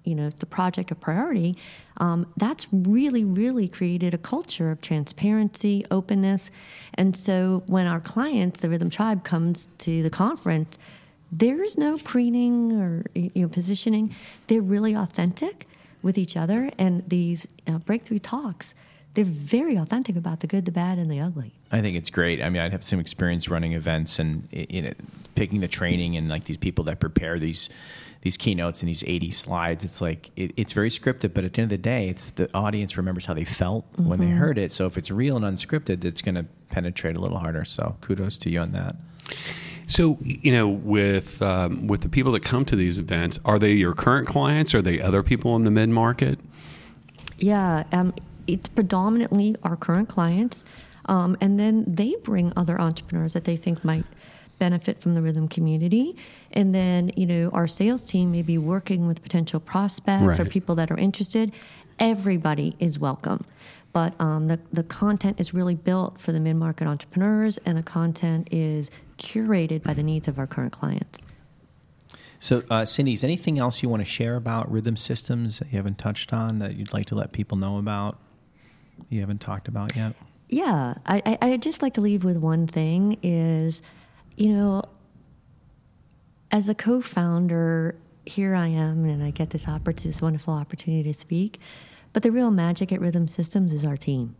you 0.05 0.15
know 0.15 0.31
the 0.31 0.47
project 0.47 0.91
of 0.91 1.01
priority 1.01 1.57
um, 1.99 2.27
that's 2.37 2.67
really 2.73 3.25
really 3.25 3.69
created 3.69 4.15
a 4.15 4.19
culture 4.19 4.71
of 4.71 4.81
transparency 4.81 5.85
openness 5.91 6.51
and 6.95 7.15
so 7.15 7.63
when 7.67 7.87
our 7.87 8.01
clients 8.01 8.61
the 8.61 8.69
rhythm 8.69 8.91
tribe 8.91 9.23
comes 9.25 9.69
to 9.79 10.03
the 10.03 10.11
conference 10.11 10.79
there 11.31 11.63
is 11.63 11.79
no 11.79 11.99
preening 11.99 12.73
or 12.73 13.05
you 13.15 13.31
know 13.37 13.49
positioning 13.49 14.15
they're 14.49 14.61
really 14.61 14.95
authentic 14.95 15.67
with 16.03 16.19
each 16.19 16.37
other 16.37 16.71
and 16.79 17.09
these 17.09 17.47
uh, 17.67 17.79
breakthrough 17.79 18.19
talks 18.19 18.75
they're 19.15 19.25
very 19.25 19.77
authentic 19.77 20.17
about 20.17 20.41
the 20.41 20.47
good 20.47 20.65
the 20.65 20.73
bad 20.73 20.99
and 20.99 21.11
the 21.11 21.21
ugly 21.21 21.55
I 21.73 21.81
think 21.81 21.97
it's 21.97 22.11
great. 22.11 22.43
I 22.43 22.51
mean, 22.51 22.61
I'd 22.61 22.73
have 22.73 22.85
some 22.85 23.01
experience 23.01 23.49
running 23.49 23.73
events 23.73 24.19
and 24.19 24.47
you 24.53 24.83
know, 24.83 24.93
picking 25.35 25.61
the 25.61 25.69
training 25.69 26.19
and 26.19 26.29
like 26.29 26.45
these 26.45 26.59
people 26.59 26.85
that 26.85 27.01
prepare 27.01 27.39
these 27.39 27.71
these 28.21 28.37
keynotes 28.37 28.83
and 28.83 28.89
these 28.89 29.03
80 29.05 29.31
slides. 29.33 29.85
It's 29.85 30.01
like 30.01 30.31
it, 30.37 30.53
it's 30.57 30.75
very 30.75 30.91
scripted, 30.91 31.35
but 31.35 31.45
at 31.45 31.55
the 31.55 31.63
end 31.63 31.73
of 31.73 31.79
the 31.79 31.83
day, 31.83 32.09
it's 32.09 32.31
the 32.31 32.49
audience 32.55 32.97
remembers 32.97 33.25
how 33.25 33.35
they 33.35 33.45
felt 33.45 33.85
when 33.97 34.21
they 34.21 34.29
heard 34.29 34.59
it. 34.59 34.71
So 34.71 34.87
if 34.87 34.97
it's 34.97 35.11
real 35.11 35.37
and 35.37 35.45
unscripted, 35.45 36.05
it's 36.05 36.23
going 36.23 36.37
to 36.37 36.45
penetrate 36.71 37.17
a 37.17 37.21
little 37.21 37.39
harder. 37.39 37.65
So 37.65 37.97
kudos 38.01 38.39
to 38.39 38.51
you 38.51 38.61
on 38.61 38.71
that. 38.73 38.95
So 39.87 40.19
you 40.23 40.53
know, 40.53 40.69
with 40.69 41.43
um, 41.43 41.87
with 41.87 42.03
the 42.03 42.09
people 42.09 42.33
that 42.33 42.41
come 42.45 42.65
to 42.67 42.77
these 42.77 42.99
events, 42.99 43.39
are 43.45 43.59
they 43.59 43.73
your 43.73 43.95
current 43.95 44.27
clients? 44.27 44.75
Are 44.75 44.83
they 44.83 45.01
other 45.01 45.23
people 45.23 45.57
in 45.57 45.65
the 45.65 45.71
mid 45.71 45.89
market? 45.89 46.39
Yeah, 47.39 47.85
um, 47.93 48.15
it's 48.47 48.69
predominantly 48.69 49.57
our 49.63 49.77
current 49.77 50.09
clients, 50.09 50.65
um, 51.07 51.37
and 51.41 51.59
then 51.59 51.85
they 51.87 52.15
bring 52.23 52.53
other 52.57 52.81
entrepreneurs 52.81 53.33
that 53.33 53.45
they 53.45 53.57
think 53.57 53.85
might 53.85 54.05
benefit 54.63 55.01
from 55.01 55.15
the 55.15 55.23
rhythm 55.23 55.49
community. 55.49 56.17
And 56.53 56.73
then, 56.73 57.11
you 57.17 57.27
know, 57.27 57.51
our 57.53 57.67
sales 57.67 58.05
team 58.05 58.31
may 58.31 58.43
be 58.43 58.59
working 58.59 59.09
with 59.09 59.21
potential 59.21 59.59
prospects 59.59 60.39
or 60.39 60.45
people 60.45 60.77
that 60.77 60.89
are 60.93 60.97
interested. 60.97 61.51
Everybody 61.99 62.77
is 62.79 62.97
welcome. 62.97 63.45
But 63.93 64.19
um, 64.21 64.49
the, 64.49 64.59
the 64.73 64.83
content 64.83 65.39
is 65.39 65.53
really 65.53 65.75
built 65.75 66.19
for 66.19 66.33
the 66.33 66.41
mid 66.41 66.57
market 66.57 66.87
entrepreneurs, 66.87 67.59
and 67.59 67.77
the 67.77 67.83
content 67.83 68.49
is 68.51 68.91
curated 69.19 69.83
by 69.83 69.95
the 69.95 70.03
needs 70.03 70.29
of 70.29 70.39
our 70.39 70.47
current 70.47 70.73
clients. 70.73 71.21
So, 72.39 72.65
uh, 72.71 72.85
Cindy, 72.85 73.13
is 73.13 73.23
anything 73.23 73.59
else 73.59 73.83
you 73.83 73.89
want 73.89 74.01
to 74.01 74.05
share 74.05 74.35
about 74.35 74.71
rhythm 74.71 74.97
systems 74.97 75.61
that 75.61 75.71
you 75.71 75.77
haven't 75.77 75.99
touched 75.99 76.33
on 76.33 76.59
that 76.59 76.77
you'd 76.77 76.93
like 76.93 77.07
to 77.07 77.15
let 77.15 77.33
people 77.33 77.57
know 77.57 77.79
about? 77.79 78.19
You 79.11 79.21
haven't 79.21 79.41
talked 79.41 79.69
about 79.69 79.95
yet. 79.95 80.15
Yeah, 80.49 80.95
I, 81.07 81.23
I 81.25 81.39
I'd 81.41 81.63
just 81.63 81.83
like 81.83 81.95
to 81.95 82.01
leave 82.01 82.25
with 82.25 82.37
one 82.37 82.67
thing 82.67 83.19
is, 83.23 83.81
you 84.37 84.53
know, 84.53 84.83
as 86.51 86.69
a 86.69 86.75
co-founder, 86.75 87.95
here 88.27 88.55
I 88.55 88.67
am, 88.67 89.05
and 89.05 89.23
I 89.23 89.31
get 89.31 89.51
this 89.51 89.67
opportunity, 89.67 90.09
this 90.09 90.21
wonderful 90.21 90.53
opportunity 90.53 91.11
to 91.11 91.19
speak. 91.19 91.61
But 92.13 92.23
the 92.23 92.31
real 92.31 92.51
magic 92.51 92.93
at 92.93 93.01
Rhythm 93.01 93.29
Systems 93.29 93.73
is 93.73 93.85
our 93.85 93.97
team. 93.97 94.37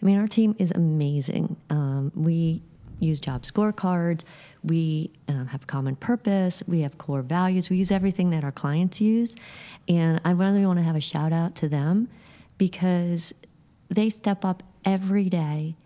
I 0.00 0.06
mean, 0.06 0.18
our 0.18 0.28
team 0.28 0.54
is 0.58 0.70
amazing. 0.70 1.56
Um, 1.68 2.12
we 2.14 2.62
use 3.00 3.20
job 3.20 3.42
scorecards. 3.42 4.24
We 4.62 5.10
um, 5.28 5.46
have 5.46 5.66
common 5.66 5.96
purpose. 5.96 6.62
We 6.66 6.80
have 6.80 6.98
core 6.98 7.22
values. 7.22 7.70
We 7.70 7.76
use 7.76 7.90
everything 7.90 8.30
that 8.30 8.44
our 8.44 8.52
clients 8.52 9.00
use. 9.00 9.34
And 9.88 10.20
I 10.24 10.30
really 10.30 10.64
want 10.64 10.78
to 10.78 10.82
have 10.82 10.96
a 10.96 11.00
shout 11.00 11.32
out 11.32 11.54
to 11.56 11.68
them 11.68 12.08
because 12.58 13.32
they 13.88 14.10
step 14.10 14.44
up 14.44 14.62
every 14.84 15.28
day 15.28 15.76